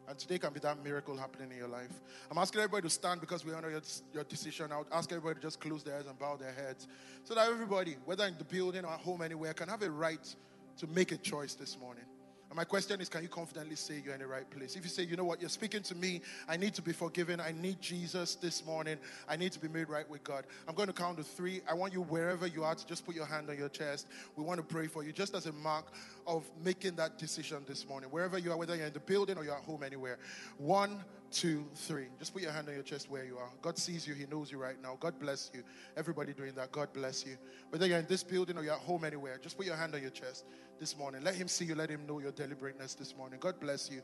[0.09, 1.91] And today can be that miracle happening in your life.
[2.31, 3.81] I'm asking everybody to stand because we honor your,
[4.13, 4.71] your decision.
[4.71, 6.87] I would ask everybody to just close their eyes and bow their heads
[7.25, 10.33] so that everybody, whether in the building or at home, anywhere, can have a right
[10.77, 12.05] to make a choice this morning.
[12.49, 14.75] And my question is can you confidently say you're in the right place?
[14.75, 17.39] If you say, you know what, you're speaking to me, I need to be forgiven,
[17.39, 20.45] I need Jesus this morning, I need to be made right with God.
[20.67, 21.61] I'm going to count to three.
[21.69, 24.07] I want you, wherever you are, to just put your hand on your chest.
[24.35, 25.87] We want to pray for you just as a mark
[26.25, 28.09] of making that decision this morning.
[28.09, 30.17] Wherever you are, whether you're in the building or you're at home, anywhere.
[30.57, 32.07] One, two, three.
[32.19, 33.49] Just put your hand on your chest where you are.
[33.61, 34.97] God sees you, He knows you right now.
[34.99, 35.63] God bless you.
[35.95, 37.37] Everybody doing that, God bless you.
[37.69, 40.01] Whether you're in this building or you're at home, anywhere, just put your hand on
[40.01, 40.45] your chest
[40.79, 41.23] this morning.
[41.23, 43.39] Let Him see you, let Him know your deliberateness this morning.
[43.39, 44.01] God bless you.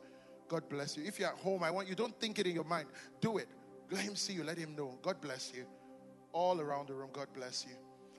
[0.47, 1.03] God bless you.
[1.05, 2.87] If you're at home, I want you, don't think it in your mind.
[3.21, 3.47] Do it.
[3.89, 4.97] Let Him see you, let Him know.
[5.01, 5.65] God bless you.
[6.31, 7.75] All around the room, God bless you.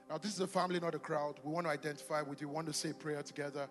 [0.08, 1.40] Now, this is a family, not a crowd.
[1.42, 3.68] We want to identify with you, we want to say prayer together.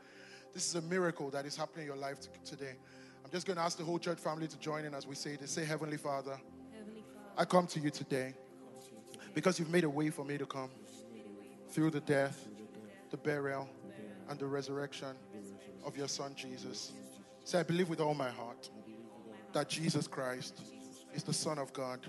[0.53, 2.75] This is a miracle that is happening in your life today.
[3.23, 5.35] I'm just going to ask the whole church family to join in as we say
[5.35, 5.51] this.
[5.51, 6.37] Say, Heavenly Father,
[6.71, 8.33] Heavenly Father, I come to you today
[9.33, 10.69] because you've made a way for me to come
[11.69, 12.47] through the death,
[13.11, 13.67] the burial,
[14.29, 15.15] and the resurrection
[15.85, 16.91] of your Son Jesus.
[17.43, 18.69] Say, I believe with all my heart
[19.53, 20.61] that Jesus Christ
[21.13, 21.99] is the Son of God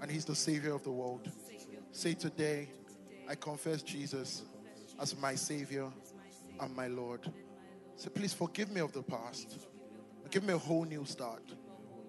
[0.00, 1.30] and He's the Savior of the world.
[1.92, 2.68] Say, today,
[3.28, 4.42] I confess Jesus
[5.00, 5.88] as my Savior
[6.60, 7.20] and my Lord.
[7.96, 9.58] Say, please forgive me of the past.
[10.30, 11.42] Give me a whole new start.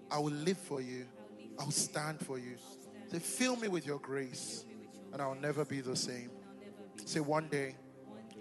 [0.10, 1.06] I will live for you.
[1.60, 2.56] I will stand for you.
[3.12, 4.66] Say, fill me with your grace,
[5.14, 6.30] and I'll never be the same.
[7.06, 7.76] Say, one day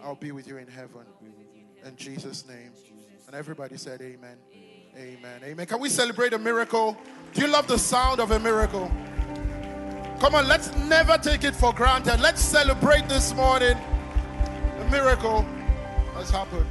[0.02, 1.06] I'll be with you in heaven.
[1.84, 2.72] In Jesus' name.
[3.26, 4.36] And everybody said, Amen.
[4.96, 5.40] Amen.
[5.44, 5.66] Amen.
[5.66, 6.96] Can we celebrate a miracle?
[7.34, 8.90] Do you love the sound of a miracle?
[10.20, 12.20] Come on, let's never take it for granted.
[12.20, 13.76] Let's celebrate this morning.
[13.76, 15.42] A miracle
[16.14, 16.66] has happened.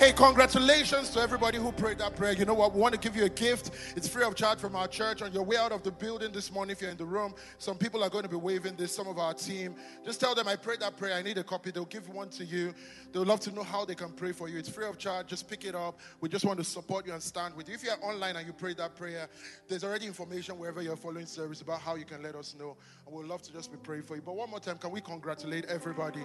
[0.00, 2.32] Hey, congratulations to everybody who prayed that prayer.
[2.32, 2.72] You know what?
[2.72, 3.72] We want to give you a gift.
[3.94, 5.20] It's free of charge from our church.
[5.20, 7.76] On your way out of the building this morning, if you're in the room, some
[7.76, 9.74] people are going to be waving this, some of our team.
[10.02, 11.12] Just tell them, I prayed that prayer.
[11.12, 11.70] I need a copy.
[11.70, 12.72] They'll give one to you.
[13.12, 14.58] They'll love to know how they can pray for you.
[14.58, 15.26] It's free of charge.
[15.26, 16.00] Just pick it up.
[16.22, 17.74] We just want to support you and stand with you.
[17.74, 19.28] If you're online and you prayed that prayer,
[19.68, 22.74] there's already information wherever you're following service about how you can let us know.
[23.06, 24.22] And we'd love to just be praying for you.
[24.22, 26.24] But one more time, can we congratulate everybody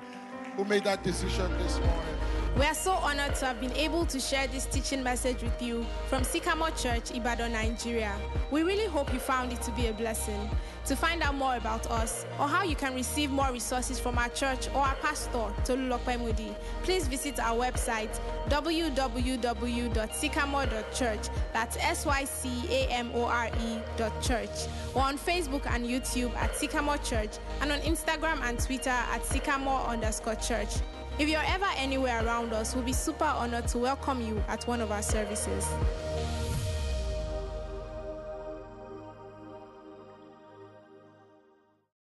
[0.56, 2.16] who made that decision this morning?
[2.58, 5.86] We are so honored to have been able to share this teaching message with you
[6.08, 8.14] from Sycamore Church, Ibadan, Nigeria.
[8.52, 10.50] We really hope you found it to be a blessing.
[10.86, 14.30] To find out more about us or how you can receive more resources from our
[14.30, 21.30] church or our pastor, Tolulope Moody, please visit our website www.sycamore.church.
[21.54, 24.68] That's S Y C A M O R E dot church.
[24.94, 29.88] Or on Facebook and YouTube at Sycamore Church and on Instagram and Twitter at Sycamore
[29.88, 30.70] underscore church.
[31.18, 34.82] If you're ever anywhere around us, we'll be super honored to welcome you at one
[34.82, 35.66] of our services.